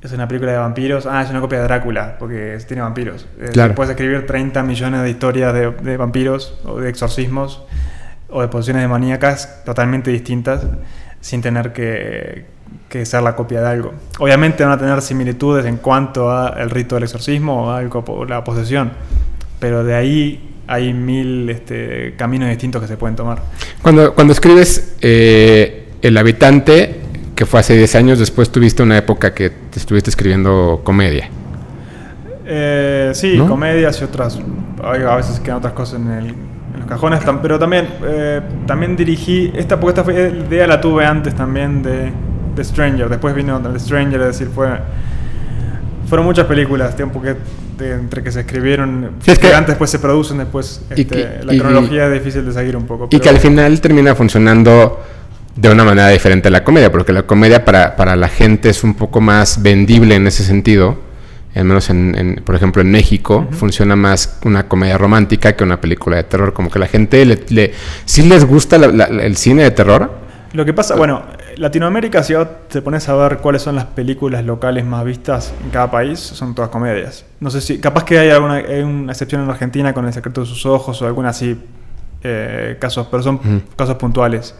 es 0.00 0.12
una 0.12 0.26
película 0.26 0.52
de 0.52 0.58
vampiros, 0.58 1.04
ah, 1.04 1.20
es 1.22 1.28
una 1.28 1.40
copia 1.42 1.58
de 1.58 1.64
Drácula, 1.64 2.16
porque 2.18 2.56
tiene 2.66 2.80
vampiros. 2.82 3.26
Eh, 3.38 3.50
Claro. 3.52 3.74
Puedes 3.74 3.90
escribir 3.90 4.26
30 4.26 4.62
millones 4.62 5.02
de 5.02 5.10
historias 5.10 5.52
de, 5.52 5.70
de 5.70 5.96
vampiros 5.98 6.58
o 6.64 6.80
de 6.80 6.88
exorcismos 6.88 7.62
o 8.32 8.40
de 8.42 8.48
posesiones 8.48 8.82
demoníacas 8.82 9.62
totalmente 9.64 10.10
distintas 10.10 10.66
sin 11.20 11.42
tener 11.42 11.72
que, 11.72 12.46
que 12.88 13.04
ser 13.04 13.22
la 13.22 13.36
copia 13.36 13.60
de 13.60 13.68
algo. 13.68 13.92
Obviamente 14.18 14.64
van 14.64 14.72
a 14.72 14.78
tener 14.78 15.00
similitudes 15.02 15.66
en 15.66 15.76
cuanto 15.78 16.30
al 16.30 16.70
rito 16.70 16.94
del 16.94 17.04
exorcismo 17.04 17.66
o 17.66 17.70
algo 17.70 18.04
por 18.04 18.28
la 18.30 18.42
posesión, 18.44 18.92
pero 19.58 19.84
de 19.84 19.94
ahí 19.94 20.46
hay 20.66 20.92
mil 20.94 21.50
este, 21.50 22.14
caminos 22.16 22.48
distintos 22.48 22.80
que 22.80 22.88
se 22.88 22.96
pueden 22.96 23.16
tomar. 23.16 23.42
Cuando, 23.82 24.14
cuando 24.14 24.32
escribes 24.32 24.96
eh, 25.00 25.88
El 26.00 26.16
habitante, 26.16 27.00
que 27.34 27.44
fue 27.44 27.60
hace 27.60 27.76
10 27.76 27.94
años, 27.96 28.18
después 28.18 28.50
tuviste 28.50 28.82
una 28.82 28.96
época 28.96 29.34
que 29.34 29.50
te 29.50 29.78
estuviste 29.78 30.10
escribiendo 30.10 30.80
comedia. 30.84 31.28
Eh, 32.46 33.10
sí, 33.14 33.36
¿No? 33.36 33.46
comedias 33.48 34.00
y 34.00 34.04
otras. 34.04 34.38
A 34.82 35.16
veces 35.16 35.40
quedan 35.40 35.58
otras 35.58 35.72
cosas 35.72 36.00
en, 36.00 36.10
el- 36.10 36.34
cajones. 36.90 37.20
Pero 37.40 37.58
también, 37.58 37.88
eh, 38.04 38.40
también 38.66 38.94
dirigí. 38.96 39.50
Esta, 39.54 39.80
porque 39.80 40.00
esta 40.00 40.04
fue- 40.04 40.44
idea 40.48 40.66
la 40.66 40.80
tuve 40.80 41.06
antes 41.06 41.34
también 41.34 41.82
de, 41.82 42.12
de 42.54 42.64
Stranger. 42.64 43.08
Después 43.08 43.34
vino 43.34 43.58
The 43.60 43.78
Stranger, 43.80 44.20
es 44.20 44.26
decir, 44.38 44.48
fue. 44.54 44.68
Fueron 46.08 46.26
muchas 46.26 46.46
películas, 46.46 46.96
tiempo 46.96 47.22
que 47.22 47.36
de- 47.78 47.92
entre 47.94 48.22
que 48.22 48.32
se 48.32 48.40
escribieron, 48.40 49.12
Sí, 49.20 49.30
es 49.30 49.38
que- 49.38 49.54
antes 49.54 49.68
después 49.68 49.88
se 49.90 49.98
producen, 50.00 50.38
después 50.38 50.84
este, 50.90 51.04
que- 51.06 51.40
la 51.44 51.54
y- 51.54 51.58
cronología 51.58 52.06
es 52.08 52.12
difícil 52.14 52.44
de 52.44 52.52
seguir 52.52 52.76
un 52.76 52.84
poco. 52.86 53.08
Y 53.10 53.20
que 53.20 53.28
al 53.28 53.38
final 53.38 53.80
termina 53.80 54.14
funcionando 54.14 55.00
de 55.56 55.70
una 55.70 55.84
manera 55.84 56.08
diferente 56.08 56.48
a 56.48 56.50
la 56.50 56.64
comedia, 56.64 56.90
porque 56.90 57.12
la 57.12 57.22
comedia 57.22 57.64
para, 57.64 57.96
para 57.96 58.16
la 58.16 58.28
gente 58.28 58.68
es 58.70 58.82
un 58.84 58.94
poco 58.94 59.20
más 59.20 59.62
vendible 59.62 60.14
en 60.16 60.26
ese 60.26 60.42
sentido. 60.44 60.98
Al 61.54 61.64
menos, 61.64 61.90
en, 61.90 62.14
en- 62.16 62.36
por 62.44 62.54
ejemplo, 62.54 62.80
en 62.82 62.90
México 62.90 63.46
funciona 63.50 63.96
más 63.96 64.38
una 64.44 64.68
comedia 64.68 64.96
romántica 64.98 65.56
que 65.56 65.64
una 65.64 65.80
película 65.80 66.16
de 66.16 66.24
terror. 66.24 66.52
Como 66.52 66.70
que 66.70 66.78
la 66.78 66.86
gente 66.86 67.24
le, 67.24 67.44
le- 67.48 67.72
sí 68.04 68.22
les 68.22 68.44
gusta 68.44 68.78
la- 68.78 68.88
la- 68.88 69.06
el 69.06 69.36
cine 69.36 69.64
de 69.64 69.70
terror. 69.72 70.10
Lo 70.52 70.64
que 70.64 70.72
pasa, 70.72 70.96
bueno, 70.96 71.22
Latinoamérica, 71.56 72.22
si 72.24 72.34
te 72.68 72.82
pones 72.82 73.08
a 73.08 73.14
ver 73.14 73.38
cuáles 73.38 73.62
son 73.62 73.76
las 73.76 73.84
películas 73.84 74.44
locales 74.44 74.84
más 74.84 75.04
vistas 75.04 75.52
en 75.64 75.70
cada 75.70 75.90
país, 75.90 76.18
son 76.18 76.54
todas 76.54 76.70
comedias. 76.70 77.24
No 77.40 77.50
sé 77.50 77.60
si, 77.60 77.78
capaz 77.78 78.04
que 78.04 78.18
hay 78.18 78.30
alguna 78.30 78.54
hay 78.54 78.80
una 78.82 79.12
excepción 79.12 79.42
en 79.42 79.50
Argentina 79.50 79.92
con 79.92 80.06
El 80.06 80.12
secreto 80.12 80.40
de 80.40 80.46
sus 80.46 80.66
ojos 80.66 81.00
o 81.02 81.06
alguna 81.06 81.28
así 81.30 81.56
eh, 82.22 82.76
casos, 82.80 83.06
pero 83.10 83.22
son 83.22 83.62
casos 83.76 83.94
puntuales. 83.96 84.54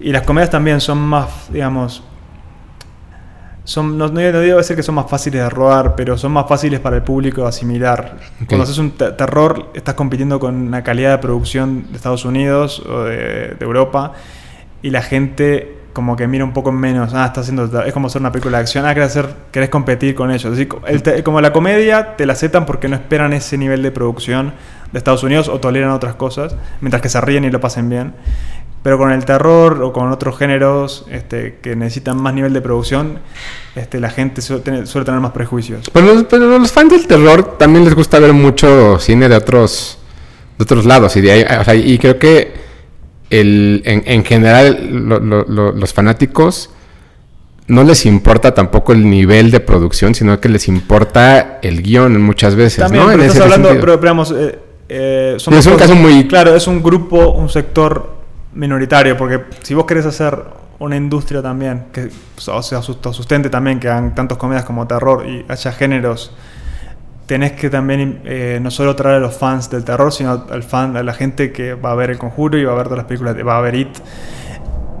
Y 0.00 0.12
las 0.12 0.22
comedias 0.22 0.50
también 0.50 0.80
son 0.80 0.98
más, 0.98 1.50
digamos, 1.52 2.02
son, 3.70 3.96
no, 3.96 4.08
no 4.08 4.20
digo 4.40 4.56
decir 4.56 4.74
que 4.74 4.82
son 4.82 4.96
más 4.96 5.08
fáciles 5.08 5.42
de 5.42 5.48
rodar, 5.48 5.94
pero 5.94 6.18
son 6.18 6.32
más 6.32 6.46
fáciles 6.48 6.80
para 6.80 6.96
el 6.96 7.02
público 7.02 7.42
de 7.42 7.48
asimilar. 7.48 8.16
Ok. 8.42 8.48
Cuando 8.48 8.64
haces 8.64 8.78
un 8.78 8.90
te- 8.92 9.12
terror, 9.12 9.70
estás 9.74 9.94
compitiendo 9.94 10.40
con 10.40 10.56
una 10.56 10.82
calidad 10.82 11.12
de 11.12 11.18
producción 11.18 11.84
de 11.90 11.96
Estados 11.96 12.24
Unidos 12.24 12.80
o 12.80 13.04
de, 13.04 13.54
de 13.58 13.64
Europa, 13.64 14.12
y 14.82 14.90
la 14.90 15.02
gente 15.02 15.76
como 15.92 16.16
que 16.16 16.26
mira 16.26 16.44
un 16.44 16.52
poco 16.52 16.72
menos, 16.72 17.14
ah, 17.14 17.26
está 17.26 17.40
haciendo, 17.42 17.64
es 17.84 17.92
como 17.92 18.06
hacer 18.08 18.20
una 18.20 18.32
película 18.32 18.58
de 18.58 18.62
acción, 18.62 18.86
ah, 18.86 18.94
querés, 18.94 19.10
hacer, 19.10 19.26
querés 19.52 19.68
competir 19.70 20.14
con 20.16 20.30
ellos. 20.32 20.58
El 20.86 21.02
te- 21.02 21.22
como 21.22 21.40
la 21.40 21.52
comedia 21.52 22.16
te 22.16 22.26
la 22.26 22.32
aceptan 22.32 22.66
porque 22.66 22.88
no 22.88 22.96
esperan 22.96 23.32
ese 23.32 23.56
nivel 23.56 23.82
de 23.82 23.90
producción 23.92 24.52
de 24.92 24.98
Estados 24.98 25.22
Unidos 25.22 25.48
o 25.48 25.60
toleran 25.60 25.90
otras 25.90 26.14
cosas, 26.16 26.56
mientras 26.80 27.02
que 27.02 27.08
se 27.08 27.20
ríen 27.20 27.44
y 27.44 27.50
lo 27.50 27.60
pasen 27.60 27.88
bien. 27.88 28.14
Pero 28.82 28.96
con 28.96 29.12
el 29.12 29.24
terror 29.26 29.82
o 29.82 29.92
con 29.92 30.10
otros 30.10 30.38
géneros 30.38 31.04
este, 31.10 31.58
que 31.60 31.76
necesitan 31.76 32.20
más 32.20 32.32
nivel 32.32 32.54
de 32.54 32.62
producción, 32.62 33.18
este, 33.76 34.00
la 34.00 34.08
gente 34.08 34.40
suele 34.40 34.62
tener, 34.62 34.86
suele 34.86 35.04
tener 35.04 35.20
más 35.20 35.32
prejuicios. 35.32 35.90
Pero 35.92 36.06
los, 36.14 36.24
pero 36.24 36.58
los 36.58 36.72
fans 36.72 36.90
del 36.90 37.06
terror 37.06 37.58
también 37.58 37.84
les 37.84 37.94
gusta 37.94 38.18
ver 38.18 38.32
mucho 38.32 38.98
cine 38.98 39.28
de 39.28 39.36
otros, 39.36 39.98
de 40.56 40.62
otros 40.62 40.86
lados. 40.86 41.14
Y, 41.16 41.20
de 41.20 41.30
ahí, 41.32 41.44
o 41.60 41.64
sea, 41.64 41.74
y 41.74 41.98
creo 41.98 42.18
que 42.18 42.54
el, 43.28 43.82
en, 43.84 44.02
en 44.06 44.24
general 44.24 44.88
lo- 44.90 45.20
lo- 45.20 45.44
lo- 45.46 45.72
los 45.72 45.92
fanáticos 45.92 46.70
no 47.66 47.84
les 47.84 48.06
importa 48.06 48.54
tampoco 48.54 48.92
el 48.94 49.08
nivel 49.08 49.50
de 49.50 49.60
producción, 49.60 50.14
sino 50.14 50.40
que 50.40 50.48
les 50.48 50.66
importa 50.68 51.58
el 51.62 51.82
guion 51.82 52.20
muchas 52.20 52.54
veces. 52.56 52.78
También, 52.78 53.04
¿no? 53.04 53.10
pero 53.10 53.22
En 53.22 53.28
estás 53.28 53.44
ese 53.44 53.44
hablando, 53.54 53.68
pero, 53.68 53.80
pero 53.80 54.00
digamos, 54.00 54.34
eh, 54.36 54.58
eh, 54.88 55.34
Es 55.36 55.46
un 55.46 55.54
cosas- 55.54 55.76
caso 55.76 55.94
muy- 55.94 56.26
Claro, 56.26 56.56
es 56.56 56.66
un 56.66 56.82
grupo, 56.82 57.30
un 57.32 57.48
sector 57.50 58.18
minoritario, 58.52 59.16
porque 59.16 59.44
si 59.62 59.74
vos 59.74 59.84
querés 59.86 60.06
hacer 60.06 60.38
una 60.78 60.96
industria 60.96 61.42
también, 61.42 61.84
que 61.92 62.10
o 62.48 62.62
sea, 62.62 62.82
sus- 62.82 62.98
sustente 63.12 63.50
también, 63.50 63.78
que 63.80 63.88
hagan 63.88 64.14
tantos 64.14 64.38
comedias 64.38 64.64
como 64.64 64.86
terror 64.86 65.26
y 65.26 65.44
haya 65.48 65.72
géneros, 65.72 66.34
tenés 67.26 67.52
que 67.52 67.70
también 67.70 68.22
eh, 68.24 68.58
no 68.62 68.70
solo 68.70 68.96
traer 68.96 69.16
a 69.16 69.20
los 69.20 69.36
fans 69.36 69.70
del 69.70 69.84
terror, 69.84 70.12
sino 70.12 70.46
al 70.50 70.62
fan, 70.62 70.96
a 70.96 71.02
la 71.02 71.12
gente 71.12 71.52
que 71.52 71.74
va 71.74 71.92
a 71.92 71.94
ver 71.94 72.10
El 72.10 72.18
Conjuro 72.18 72.58
y 72.58 72.64
va 72.64 72.72
a 72.72 72.76
ver 72.76 72.84
todas 72.84 72.98
las 72.98 73.06
películas, 73.06 73.36
va 73.46 73.58
a 73.58 73.60
ver 73.60 73.74
It. 73.76 73.88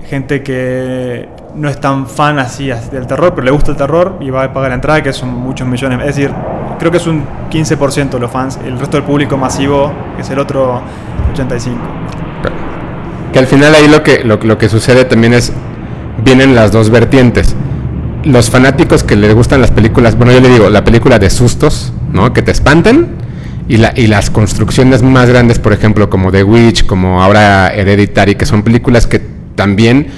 Gente 0.08 0.42
que 0.42 1.28
no 1.54 1.68
es 1.68 1.80
tan 1.80 2.06
fan 2.06 2.38
así 2.38 2.70
as- 2.70 2.90
del 2.90 3.06
terror, 3.06 3.32
pero 3.34 3.44
le 3.44 3.50
gusta 3.50 3.70
el 3.72 3.76
terror 3.76 4.16
y 4.20 4.30
va 4.30 4.44
a 4.44 4.52
pagar 4.52 4.70
la 4.70 4.74
entrada, 4.76 5.02
que 5.02 5.12
son 5.12 5.28
muchos 5.34 5.66
millones. 5.66 6.00
Es 6.00 6.16
decir, 6.16 6.30
creo 6.78 6.90
que 6.90 6.96
es 6.98 7.06
un 7.06 7.24
15% 7.50 8.10
de 8.10 8.20
los 8.20 8.30
fans. 8.30 8.58
El 8.64 8.78
resto 8.78 8.96
del 8.96 9.04
público 9.06 9.36
masivo, 9.36 9.92
es 10.18 10.28
el 10.30 10.38
otro, 10.38 10.82
85. 11.32 11.78
Que 13.32 13.38
al 13.38 13.46
final 13.46 13.74
ahí 13.74 13.88
lo 13.88 14.02
que, 14.02 14.24
lo, 14.24 14.36
lo 14.42 14.58
que 14.58 14.68
sucede 14.68 15.04
también 15.04 15.34
es, 15.34 15.52
vienen 16.24 16.54
las 16.54 16.72
dos 16.72 16.90
vertientes. 16.90 17.54
Los 18.24 18.50
fanáticos 18.50 19.02
que 19.02 19.16
les 19.16 19.34
gustan 19.34 19.60
las 19.60 19.70
películas, 19.70 20.16
bueno, 20.16 20.32
yo 20.32 20.40
le 20.40 20.48
digo, 20.48 20.68
la 20.68 20.84
película 20.84 21.18
de 21.18 21.30
sustos, 21.30 21.92
¿no? 22.12 22.32
Que 22.32 22.42
te 22.42 22.50
espanten. 22.50 23.18
Y, 23.68 23.76
la, 23.76 23.92
y 23.94 24.08
las 24.08 24.30
construcciones 24.30 25.00
más 25.02 25.28
grandes, 25.28 25.60
por 25.60 25.72
ejemplo, 25.72 26.10
como 26.10 26.32
The 26.32 26.42
Witch, 26.42 26.86
como 26.86 27.22
ahora 27.22 27.72
Hereditary, 27.72 28.34
que 28.34 28.44
son 28.44 28.62
películas 28.64 29.06
que 29.06 29.20
también 29.54 30.08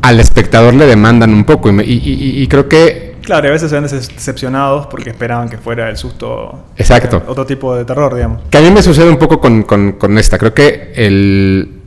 al 0.00 0.20
espectador 0.20 0.74
le 0.74 0.86
demandan 0.86 1.34
un 1.34 1.44
poco. 1.44 1.70
Y, 1.70 1.82
y, 1.82 2.46
creo 2.46 2.68
que 2.68 3.14
Claro, 3.22 3.46
y 3.46 3.48
a 3.48 3.52
veces 3.52 3.70
se 3.70 3.80
ven 3.80 3.88
decepcionados 3.88 4.86
porque 4.88 5.10
esperaban 5.10 5.48
que 5.48 5.56
fuera 5.56 5.88
el 5.88 5.96
susto. 5.96 6.66
Exacto. 6.76 7.16
eh, 7.16 7.22
otro 7.26 7.46
tipo 7.46 7.74
de 7.74 7.84
terror, 7.86 8.14
digamos. 8.14 8.42
Que 8.50 8.58
a 8.58 8.60
mí 8.60 8.70
me 8.70 8.82
sucede 8.82 9.08
un 9.08 9.16
poco 9.16 9.40
con, 9.40 9.62
con, 9.62 9.92
con 9.92 10.18
esta. 10.18 10.38
Creo 10.38 10.52
que 10.52 10.92
el. 10.94 11.80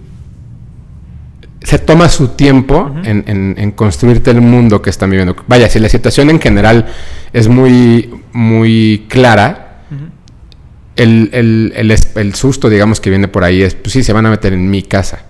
Se 1.61 1.79
toma 1.79 2.07
su 2.09 2.29
tiempo 2.29 2.91
en, 3.03 3.23
en- 3.27 3.55
en 3.57 3.71
construirte 3.71 4.31
el 4.31 4.41
mundo 4.41 4.81
que 4.81 4.89
están 4.89 5.09
viviendo. 5.09 5.35
Vaya, 5.47 5.69
si 5.69 5.79
la 5.79 5.89
situación 5.89 6.29
en 6.29 6.39
general 6.39 6.85
es 7.33 7.47
muy, 7.47 8.09
muy 8.31 9.05
clara, 9.09 9.63
el, 10.95 11.29
el, 11.33 11.73
el, 11.75 11.95
el 12.15 12.35
susto, 12.35 12.69
digamos, 12.69 12.99
que 12.99 13.09
viene 13.09 13.27
por 13.27 13.43
ahí 13.43 13.61
es, 13.61 13.75
pues 13.75 13.93
sí, 13.93 14.03
se 14.03 14.13
van 14.13 14.25
a 14.25 14.29
meter 14.31 14.53
en 14.53 14.69
mi 14.69 14.81
casa. 14.83 15.23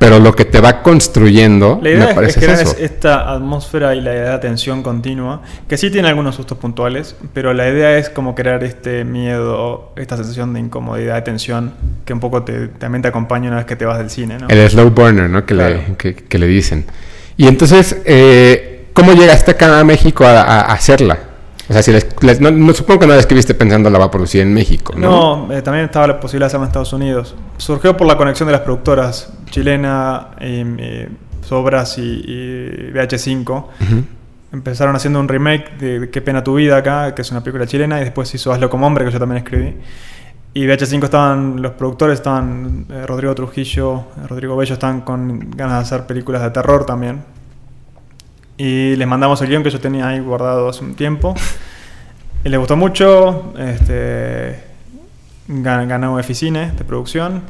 Pero 0.00 0.18
lo 0.18 0.34
que 0.34 0.46
te 0.46 0.60
va 0.60 0.82
construyendo, 0.82 1.78
La 1.82 1.90
idea 1.90 2.04
me 2.04 2.10
es- 2.10 2.14
parece 2.14 2.38
es 2.40 2.44
crear 2.46 2.60
es 2.62 2.76
esta 2.80 3.30
atmósfera 3.30 3.94
y 3.94 4.00
la 4.00 4.14
idea 4.14 4.30
de 4.32 4.38
tensión 4.38 4.82
continua, 4.82 5.42
que 5.68 5.76
sí 5.76 5.90
tiene 5.90 6.08
algunos 6.08 6.34
sustos 6.36 6.56
puntuales, 6.56 7.14
pero 7.34 7.52
la 7.52 7.68
idea 7.68 7.96
es 7.98 8.08
como 8.08 8.34
crear 8.34 8.64
este 8.64 9.04
miedo, 9.04 9.92
esta 9.96 10.16
sensación 10.16 10.54
de 10.54 10.60
incomodidad, 10.60 11.16
de 11.16 11.22
tensión, 11.22 11.74
que 12.06 12.14
un 12.14 12.20
poco 12.20 12.42
te, 12.44 12.68
también 12.68 13.02
te 13.02 13.08
acompaña 13.08 13.48
una 13.48 13.58
vez 13.58 13.66
que 13.66 13.76
te 13.76 13.84
vas 13.84 13.98
del 13.98 14.08
cine, 14.08 14.38
¿no? 14.38 14.48
El 14.48 14.70
slow 14.70 14.90
burner, 14.90 15.28
¿no? 15.28 15.44
Que, 15.44 15.54
Claro. 15.54 15.74
le, 15.86 15.96
que, 15.96 16.14
que 16.14 16.38
le 16.38 16.46
dicen. 16.46 16.86
Y 17.36 17.46
entonces, 17.46 18.00
eh, 18.06 18.86
¿cómo 18.94 19.12
llegaste 19.12 19.50
acá 19.50 19.78
a 19.80 19.84
México 19.84 20.24
a, 20.24 20.40
a- 20.40 20.60
a 20.62 20.72
hacerla? 20.72 21.18
O 21.68 21.72
sea, 21.72 21.82
si 21.82 21.92
les- 21.92 22.06
les- 22.22 22.40
no, 22.40 22.50
no- 22.50 22.72
supongo 22.74 23.00
que 23.00 23.06
no 23.06 23.12
la 23.14 23.20
escribiste 23.20 23.54
pensando 23.54 23.88
la 23.90 23.98
va 23.98 24.06
a 24.06 24.10
producir 24.10 24.40
en 24.40 24.52
México, 24.52 24.92
¿no? 24.96 25.46
No, 25.46 25.52
eh, 25.54 25.62
también 25.62 25.84
estaba 25.84 26.06
la 26.08 26.18
posibilidad 26.18 26.46
de 26.46 26.48
hacerlo 26.48 26.64
en 26.64 26.68
Estados 26.68 26.92
Unidos. 26.92 27.36
Surgió 27.58 27.96
por 27.96 28.08
la 28.08 28.16
conexión 28.16 28.46
de 28.48 28.52
las 28.52 28.62
productoras 28.62 29.32
chilena, 29.50 30.28
y, 30.40 30.60
y 30.62 31.08
Sobras 31.42 31.98
y, 31.98 32.02
y 32.02 32.90
VH5. 32.92 33.48
Ujú. 33.48 34.04
Empezaron 34.52 34.96
haciendo 34.96 35.20
un 35.20 35.28
remake 35.28 35.76
de, 35.78 36.10
Qué 36.10 36.20
pena 36.20 36.42
tu 36.42 36.54
vida 36.56 36.76
acá, 36.76 37.14
que 37.14 37.22
es 37.22 37.30
una 37.30 37.42
película 37.42 37.66
chilena, 37.66 38.00
y 38.00 38.04
después 38.04 38.32
hizo 38.34 38.52
Hazlo 38.52 38.68
como 38.70 38.86
hombre, 38.86 39.04
que 39.04 39.10
yo 39.10 39.18
también 39.18 39.38
escribí. 39.44 39.74
Y 40.52 40.64
VH5 40.66 41.04
estaban, 41.04 41.62
los 41.62 41.72
productores 41.72 42.18
estaban, 42.18 42.86
eh, 42.90 43.04
Rodrigo 43.06 43.34
Trujillo, 43.36 43.98
eh, 44.18 44.26
Rodrigo 44.28 44.56
Bello, 44.56 44.72
estaban 44.74 45.02
con 45.02 45.50
ganas 45.50 45.76
de 45.76 45.80
hacer 45.82 46.06
películas 46.06 46.42
de 46.42 46.50
terror 46.50 46.84
también. 46.84 47.22
Y 48.56 48.96
les 48.96 49.06
mandamos 49.08 49.40
el 49.42 49.48
guion 49.48 49.62
que 49.62 49.70
yo 49.70 49.80
tenía 49.80 50.08
ahí 50.08 50.18
guardado 50.20 50.68
hace 50.68 50.84
un 50.84 50.94
tiempo. 50.94 51.34
Y 52.44 52.48
les 52.48 52.58
gustó 52.58 52.76
mucho, 52.76 53.54
este, 53.58 54.60
gan- 55.48 55.86
ganó 55.86 56.18
Eficine 56.18 56.72
de 56.72 56.84
producción. 56.84 57.42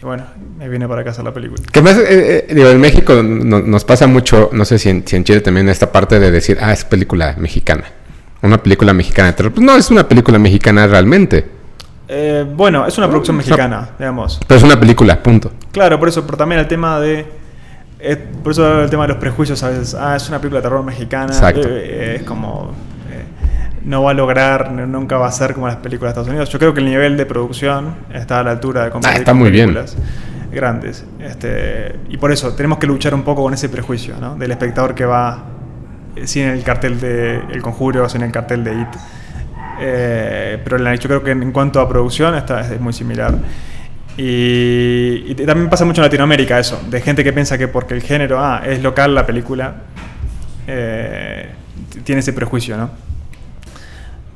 Y 0.00 0.04
bueno, 0.04 0.24
me 0.58 0.68
vine 0.68 0.86
para 0.86 1.00
acá 1.00 1.10
a 1.10 1.12
hacer 1.12 1.24
la 1.24 1.32
película. 1.32 1.62
Que 1.72 1.80
más, 1.82 1.96
eh, 1.96 2.46
eh, 2.48 2.54
digo, 2.54 2.68
en 2.68 2.80
México 2.80 3.22
no- 3.22 3.60
nos 3.60 3.84
pasa 3.84 4.06
mucho, 4.06 4.50
no 4.52 4.64
sé 4.64 4.78
si 4.78 4.90
en, 4.90 5.06
si 5.06 5.16
en 5.16 5.24
Chile 5.24 5.40
también 5.40 5.68
esta 5.68 5.90
parte 5.90 6.18
de 6.20 6.30
decir, 6.30 6.58
ah, 6.60 6.72
es 6.72 6.84
película 6.84 7.34
mexicana. 7.38 7.84
Una 8.42 8.62
película 8.62 8.92
mexicana 8.92 9.28
de 9.28 9.32
terror. 9.34 9.52
Pues 9.52 9.64
no, 9.66 9.74
es 9.76 9.90
una 9.90 10.06
película 10.06 10.38
mexicana 10.38 10.86
realmente. 10.86 11.46
Eh, 12.08 12.44
bueno, 12.54 12.86
es 12.86 12.96
una 12.98 13.08
producción 13.08 13.36
mexicana, 13.38 13.90
digamos. 13.98 14.38
Pero 14.46 14.58
es 14.58 14.64
una 14.64 14.78
película, 14.78 15.20
punto. 15.22 15.50
Claro, 15.72 15.98
por 15.98 16.08
eso, 16.08 16.24
pero 16.26 16.36
también 16.38 16.60
el 16.60 16.68
tema 16.68 17.00
de. 17.00 17.26
eh, 17.98 18.16
por 18.42 18.52
eso 18.52 18.82
el 18.82 18.90
tema 18.90 19.04
de 19.04 19.08
los 19.08 19.16
prejuicios 19.16 19.62
a 19.62 19.70
veces. 19.70 19.94
Ah, 19.94 20.14
es 20.14 20.28
una 20.28 20.38
película 20.38 20.60
de 20.60 20.62
terror 20.68 20.84
mexicana. 20.84 21.32
Exacto. 21.32 21.66
es 21.68 22.22
como. 22.22 22.72
No 23.86 24.02
va 24.02 24.10
a 24.10 24.14
lograr, 24.14 24.72
nunca 24.72 25.16
va 25.16 25.28
a 25.28 25.32
ser 25.32 25.54
como 25.54 25.68
las 25.68 25.76
películas 25.76 26.10
de 26.10 26.20
Estados 26.20 26.28
Unidos. 26.28 26.50
Yo 26.50 26.58
creo 26.58 26.74
que 26.74 26.80
el 26.80 26.86
nivel 26.86 27.16
de 27.16 27.24
producción 27.24 27.94
está 28.12 28.40
a 28.40 28.42
la 28.42 28.50
altura 28.50 28.84
de 28.84 28.90
competir 28.90 29.16
Ah, 29.16 29.18
está 29.20 29.30
con 29.30 29.38
muy 29.38 29.50
bien. 29.50 29.66
películas 29.66 29.96
grandes. 30.52 31.04
Este, 31.20 31.94
y 32.08 32.16
por 32.16 32.32
eso 32.32 32.54
tenemos 32.54 32.78
que 32.78 32.86
luchar 32.86 33.14
un 33.14 33.22
poco 33.22 33.42
con 33.42 33.54
ese 33.54 33.68
prejuicio, 33.68 34.16
¿no? 34.20 34.34
Del 34.36 34.50
espectador 34.50 34.94
que 34.94 35.04
va 35.04 35.44
eh, 36.16 36.26
sin 36.26 36.46
el 36.46 36.62
cartel 36.64 36.98
de 36.98 37.36
El 37.52 37.62
Conjuro, 37.62 38.08
sin 38.08 38.22
el 38.22 38.32
cartel 38.32 38.64
de 38.64 38.72
It. 38.72 38.88
Eh, 39.80 40.58
pero 40.64 40.78
yo 40.94 41.08
creo 41.08 41.22
que 41.22 41.30
en 41.30 41.52
cuanto 41.52 41.80
a 41.80 41.88
producción 41.88 42.34
está, 42.34 42.60
es 42.60 42.80
muy 42.80 42.92
similar. 42.92 43.34
Y, 44.16 45.24
y 45.30 45.34
también 45.46 45.68
pasa 45.68 45.84
mucho 45.84 46.00
en 46.00 46.06
Latinoamérica 46.06 46.58
eso, 46.58 46.80
de 46.88 47.00
gente 47.02 47.22
que 47.22 47.32
piensa 47.34 47.58
que 47.58 47.68
porque 47.68 47.92
el 47.94 48.02
género 48.02 48.40
ah, 48.40 48.62
es 48.64 48.82
local 48.82 49.14
la 49.14 49.26
película, 49.26 49.74
eh, 50.66 51.50
tiene 52.02 52.20
ese 52.20 52.32
prejuicio, 52.32 52.78
¿no? 52.78 52.90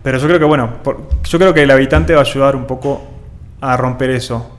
Pero 0.03 0.19
yo 0.19 0.27
creo 0.27 0.39
que, 0.39 0.45
bueno, 0.45 0.83
por- 0.83 1.09
yo 1.25 1.39
creo 1.39 1.53
que 1.55 1.63
el 1.63 1.71
habitante 1.71 2.15
va 2.15 2.21
a 2.21 2.25
ayudar 2.25 2.57
un 2.57 2.67
poco 2.67 3.03
a 3.61 3.77
romper 3.77 4.11
eso 4.11 4.57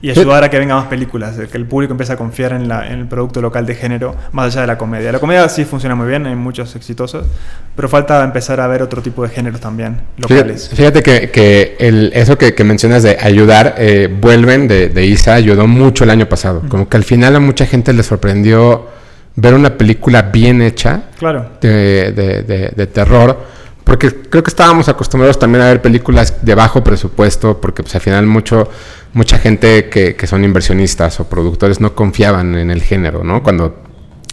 y 0.00 0.10
ayudar 0.10 0.44
a 0.44 0.48
que 0.48 0.58
vengan 0.60 0.76
más 0.78 0.86
películas, 0.86 1.36
que 1.36 1.58
el 1.58 1.66
público 1.66 1.92
empiece 1.92 2.12
a 2.12 2.16
confiar 2.16 2.52
en, 2.52 2.68
la- 2.68 2.86
en 2.86 3.00
el 3.00 3.06
producto 3.08 3.42
local 3.42 3.66
de 3.66 3.74
género, 3.74 4.14
más 4.32 4.46
allá 4.52 4.60
de 4.62 4.66
la 4.68 4.78
comedia. 4.78 5.10
La 5.12 5.18
comedia 5.18 5.46
sí 5.48 5.64
funciona 5.64 5.94
muy 5.96 6.06
bien, 6.08 6.24
hay 6.26 6.36
muchos 6.36 6.74
exitosos, 6.76 7.26
pero 7.74 7.88
falta 7.88 8.22
empezar 8.24 8.60
a 8.60 8.66
ver 8.68 8.80
otro 8.80 9.02
tipo 9.02 9.24
de 9.24 9.28
géneros 9.28 9.60
también, 9.60 10.00
locales. 10.16 10.70
Fíjate, 10.72 11.00
fíjate 11.00 11.02
que, 11.02 11.30
que 11.32 11.76
el, 11.80 12.12
eso 12.14 12.38
que, 12.38 12.54
que 12.54 12.62
mencionas 12.64 13.02
de 13.02 13.18
ayudar, 13.20 13.74
eh, 13.76 14.08
vuelven 14.20 14.68
de, 14.68 14.88
de 14.88 15.04
Isa, 15.04 15.34
ayudó 15.34 15.66
mucho 15.66 16.04
el 16.04 16.10
año 16.10 16.26
pasado. 16.28 16.62
Como 16.68 16.88
que 16.88 16.96
al 16.96 17.04
final 17.04 17.34
a 17.36 17.40
mucha 17.40 17.66
gente 17.66 17.92
le 17.92 18.04
sorprendió 18.04 18.86
ver 19.34 19.52
una 19.54 19.76
película 19.76 20.22
bien 20.22 20.62
hecha 20.62 21.02
Claro. 21.18 21.50
de- 21.60 22.12
de- 22.12 22.72
de 22.74 22.86
terror. 22.86 23.57
Porque 23.88 24.14
creo 24.28 24.42
que 24.42 24.50
estábamos 24.50 24.88
acostumbrados 24.88 25.38
también 25.38 25.62
a 25.64 25.68
ver 25.68 25.80
películas 25.80 26.44
de 26.44 26.54
bajo 26.54 26.84
presupuesto, 26.84 27.58
porque 27.58 27.82
pues 27.82 27.94
al 27.94 28.02
final 28.02 28.26
mucho, 28.26 28.68
mucha 29.14 29.38
gente 29.38 29.88
que, 29.88 30.14
que 30.14 30.26
son 30.26 30.44
inversionistas 30.44 31.18
o 31.20 31.28
productores 31.28 31.80
no 31.80 31.94
confiaban 31.94 32.54
en 32.54 32.70
el 32.70 32.82
género, 32.82 33.24
¿no? 33.24 33.42
Cuando 33.42 33.82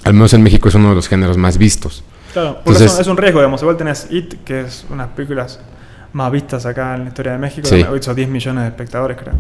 al 0.04 0.14
menos 0.14 0.34
en 0.34 0.44
México 0.44 0.68
es 0.68 0.76
uno 0.76 0.90
de 0.90 0.96
los 0.96 1.08
géneros 1.08 1.38
más 1.38 1.58
vistos. 1.58 2.04
Claro, 2.34 2.58
Entonces- 2.60 2.88
es, 2.92 2.96
un, 2.96 3.02
es 3.02 3.08
un 3.08 3.18
riesgo, 3.18 3.40
digamos. 3.40 3.62
Igual 3.62 3.78
tenés 3.78 4.08
It, 4.12 4.44
que 4.44 4.60
es 4.62 4.86
unas 4.90 5.08
películas 5.08 5.62
más 6.12 6.30
vistas 6.34 6.66
acá 6.66 6.96
en 6.96 7.04
la 7.04 7.08
historia 7.08 7.32
de 7.32 7.38
México. 7.38 7.66
Sí. 7.68 7.86
Son 8.02 8.14
10 8.16 8.28
millones 8.30 8.64
de 8.64 8.68
espectadores, 8.70 9.18
creo. 9.18 9.36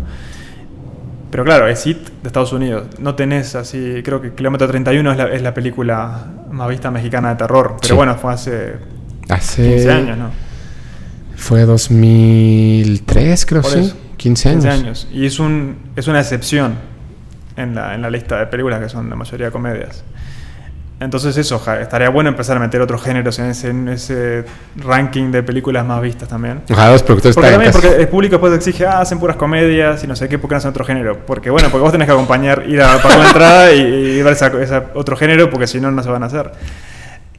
Pero 1.30 1.44
claro, 1.44 1.68
es 1.68 1.86
It 1.86 1.98
de 2.22 2.28
Estados 2.28 2.54
Unidos. 2.54 2.88
No 3.00 3.16
tenés 3.16 3.54
así. 3.56 4.02
Creo 4.04 4.22
que 4.22 4.34
Kilómetro 4.34 4.68
31 4.68 5.12
es 5.12 5.18
la, 5.18 5.26
es 5.34 5.42
la 5.42 5.54
película 5.54 6.26
más 6.52 6.70
vista 6.70 6.90
mexicana 6.90 7.30
de 7.32 7.36
terror. 7.36 7.76
Pero 7.82 7.88
Sí. 7.90 7.94
bueno, 7.94 8.16
fue 8.16 8.32
hace 8.34 8.74
Hace 9.30 9.76
15 9.76 9.92
años, 9.92 10.18
¿no? 10.18 10.32
Fue 11.36 11.62
2003, 11.66 13.46
creo, 13.46 13.62
Por 13.62 13.72
sí. 13.72 13.80
eso. 13.80 13.98
15 14.18 14.50
años. 14.50 14.64
15 14.64 14.80
años. 14.80 15.08
Y 15.12 15.26
es, 15.26 15.40
un, 15.40 15.78
es 15.96 16.08
una 16.08 16.20
excepción 16.20 16.76
en 17.58 17.76
la, 17.76 17.94
en 17.96 18.02
la 18.02 18.10
lista 18.10 18.40
de 18.40 18.48
películas 18.48 18.80
que 18.80 18.90
son 18.90 19.10
la 19.10 19.16
mayoría 19.16 19.52
comedias. 19.52 20.04
Entonces 20.98 21.36
eso, 21.36 21.62
estaría 21.82 22.08
bueno 22.08 22.30
empezar 22.30 22.56
a 22.56 22.60
meter 22.62 22.80
otros 22.80 23.04
géneros 23.04 23.38
en 23.40 23.48
ese, 23.48 23.70
en 23.70 23.90
ese 23.90 24.46
ranking 24.78 25.30
de 25.30 25.44
películas 25.44 25.86
más 25.86 26.02
vistas 26.02 26.30
también. 26.30 26.62
Ojalá 26.70 26.94
los 26.94 27.04
productores 27.04 27.36
Porque 27.36 27.52
también 27.52 27.72
porque 27.74 27.96
el 27.96 28.08
público 28.08 28.36
después 28.36 28.54
exige, 28.54 28.86
ah, 28.86 29.02
hacen 29.02 29.20
puras 29.20 29.36
comedias 29.36 30.02
y 30.06 30.08
no 30.08 30.16
sé 30.16 30.30
qué, 30.30 30.40
¿por 30.40 30.50
qué 30.50 30.54
no 30.54 30.58
hacen 30.60 30.70
otro 30.70 30.86
género? 30.86 31.26
Porque 31.26 31.50
bueno, 31.50 31.68
porque 31.70 31.84
vos 31.84 31.92
tenés 31.92 32.06
que 32.06 32.14
acompañar, 32.14 32.64
ir 32.66 32.82
a 32.82 32.98
pagar 33.02 33.20
la 33.20 33.28
entrada 33.28 33.74
y, 33.74 33.82
y 33.82 34.20
esa 34.22 34.86
otro 34.94 35.18
género, 35.18 35.50
porque 35.50 35.68
si 35.68 35.82
no, 35.82 35.92
no 35.92 36.02
se 36.02 36.10
van 36.10 36.24
a 36.24 36.28
hacer. 36.28 36.54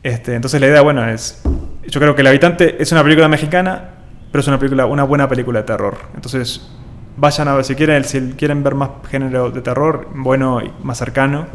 Este, 0.02 0.34
entonces 0.34 0.60
la 0.60 0.66
idea, 0.66 0.82
bueno, 0.82 1.08
es, 1.08 1.40
yo 1.88 2.00
creo 2.00 2.14
que 2.14 2.20
El 2.22 2.26
Habitante 2.28 2.80
es 2.82 2.92
una 2.92 3.02
película 3.02 3.28
mexicana, 3.28 3.90
pero 4.30 4.40
es 4.40 4.48
una 4.48 4.58
película, 4.58 4.86
una 4.86 5.04
buena 5.04 5.28
película 5.28 5.60
de 5.60 5.66
terror. 5.66 5.96
Entonces, 6.14 6.68
vayan 7.16 7.48
a 7.48 7.54
ver, 7.54 7.64
si 7.64 7.74
quieren, 7.74 8.04
si 8.04 8.20
quieren 8.36 8.62
ver 8.62 8.74
más 8.74 8.90
género 9.10 9.50
de 9.50 9.60
terror, 9.62 10.08
bueno 10.14 10.60
y 10.62 10.70
más 10.82 10.98
cercano, 10.98 11.46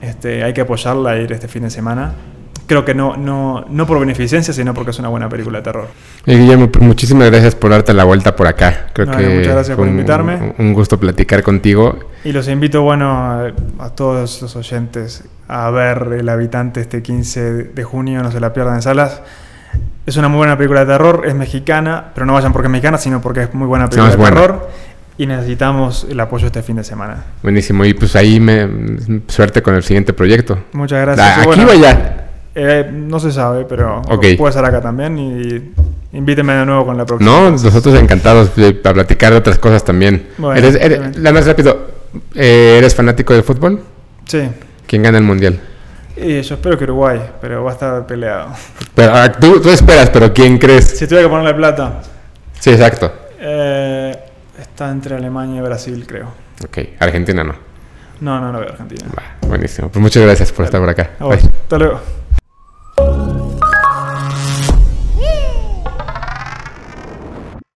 este, 0.00 0.42
hay 0.44 0.52
que 0.52 0.60
apoyarla 0.62 1.16
e 1.16 1.22
ir 1.24 1.32
este 1.32 1.48
fin 1.48 1.62
de 1.62 1.70
semana. 1.70 2.12
Creo 2.66 2.82
que 2.84 2.94
no, 2.94 3.14
no, 3.16 3.66
no 3.68 3.86
por 3.86 4.00
beneficencia, 4.00 4.54
sino 4.54 4.72
porque 4.72 4.90
es 4.90 4.98
una 4.98 5.08
buena 5.08 5.28
película 5.28 5.58
de 5.58 5.64
terror. 5.64 5.86
Y 6.24 6.34
Guillermo, 6.34 6.68
pues, 6.72 6.82
muchísimas 6.82 7.30
gracias 7.30 7.54
por 7.54 7.70
darte 7.70 7.92
la 7.92 8.04
vuelta 8.04 8.34
por 8.34 8.46
acá. 8.46 8.86
Creo 8.94 9.06
No, 9.06 9.16
que 9.18 9.28
muchas 9.28 9.52
gracias 9.52 9.76
por 9.76 9.84
un- 9.86 9.92
invitarme. 9.92 10.54
Un, 10.58 10.72
gusto 10.72 10.98
platicar 10.98 11.42
contigo. 11.42 11.98
Y 12.24 12.32
los 12.32 12.48
invito, 12.48 12.80
bueno, 12.80 13.10
a, 13.10 13.52
a 13.78 13.90
todos 13.90 14.40
los 14.40 14.56
oyentes 14.56 15.24
a 15.46 15.68
ver 15.70 16.08
El 16.18 16.28
Habitante 16.30 16.80
este 16.80 17.02
15 17.02 17.52
de 17.64 17.84
junio, 17.84 18.22
no 18.22 18.30
se 18.30 18.40
la 18.40 18.54
pierdan 18.54 18.76
en 18.76 18.82
salas. 18.82 19.20
Es 20.06 20.16
una 20.16 20.28
muy 20.28 20.38
buena 20.38 20.56
película 20.56 20.80
de 20.80 20.86
terror, 20.92 21.22
es 21.26 21.34
mexicana, 21.34 22.10
pero 22.14 22.26
no 22.26 22.34
vayan 22.34 22.52
porque 22.52 22.66
es 22.66 22.72
mexicana, 22.72 22.98
sino 22.98 23.20
porque 23.22 23.42
es 23.44 23.54
muy 23.54 23.66
buena 23.66 23.86
película 23.88 24.10
es 24.10 24.16
de 24.16 24.20
buena. 24.20 24.40
terror. 24.40 24.68
Y 25.16 25.26
necesitamos 25.26 26.06
el 26.10 26.18
apoyo 26.20 26.46
este 26.46 26.62
fin 26.62 26.76
de 26.76 26.84
semana. 26.84 27.22
Buenísimo. 27.42 27.84
Y 27.84 27.94
pues 27.94 28.16
ahí 28.16 28.40
me 28.40 28.68
suerte 29.28 29.62
con 29.62 29.74
el 29.76 29.82
siguiente 29.84 30.12
proyecto. 30.12 30.58
Muchas 30.72 31.00
gracias. 31.00 31.26
Ah, 31.38 31.42
¿Aquí 31.50 31.60
allá? 31.60 32.26
eh, 32.54 32.90
no 32.92 33.18
se 33.20 33.30
sabe, 33.32 33.64
pero 33.64 34.02
Ok. 34.10 34.26
puede 34.36 34.52
ser 34.52 34.64
acá 34.64 34.80
también. 34.80 35.18
Y, 35.18 35.72
Invíteme 36.16 36.52
de 36.52 36.64
nuevo 36.64 36.86
con 36.86 36.96
la 36.96 37.04
próxima. 37.04 37.28
No, 37.28 37.50
nosotros 37.50 37.92
encantados 38.00 38.54
de, 38.54 38.72
para 38.72 38.94
platicar 38.94 39.32
de 39.32 39.38
otras 39.38 39.58
cosas 39.58 39.84
también. 39.84 40.28
Bueno, 40.38 40.56
Eres- 40.56 40.76
eres- 40.76 40.98
obviamente. 40.98 41.18
la 41.20 41.32
más 41.32 41.44
rápido, 41.44 41.88
eh, 42.36 42.76
¿eres 42.78 42.94
fanático 42.94 43.32
del 43.34 43.42
fútbol? 43.42 43.80
Sí. 44.26 44.42
¿Quién 44.86 45.02
gana 45.02 45.18
el 45.18 45.24
mundial? 45.24 45.58
Y 46.16 46.40
yo 46.42 46.54
espero 46.54 46.78
que 46.78 46.84
Uruguay, 46.84 47.20
pero 47.40 47.64
va 47.64 47.70
a 47.70 47.74
estar 47.74 48.06
peleado. 48.06 48.48
Pero, 48.94 49.12
tú, 49.40 49.60
tú 49.60 49.70
esperas, 49.70 50.10
pero 50.10 50.32
¿quién 50.32 50.58
crees? 50.58 50.96
Si 50.96 51.06
tuviera 51.06 51.26
que 51.26 51.30
ponerle 51.30 51.54
plata, 51.54 52.02
Sí, 52.60 52.70
exacto. 52.70 53.12
eh, 53.40 54.16
está 54.60 54.90
entre 54.90 55.16
Alemania 55.16 55.58
y 55.58 55.62
Brasil, 55.62 56.04
creo. 56.06 56.28
Ok, 56.64 56.78
Argentina 57.00 57.42
no. 57.42 57.54
No, 58.20 58.40
no, 58.40 58.52
no 58.52 58.60
veo 58.60 58.68
Argentina. 58.70 59.04
Va, 59.16 59.48
buenísimo. 59.48 59.88
Pues 59.88 60.00
muchas 60.00 60.22
gracias 60.22 60.52
por 60.52 60.64
estar 60.64 60.80
por 60.80 60.88
acá. 60.88 61.10
Hasta 61.18 61.78
luego. 61.78 62.00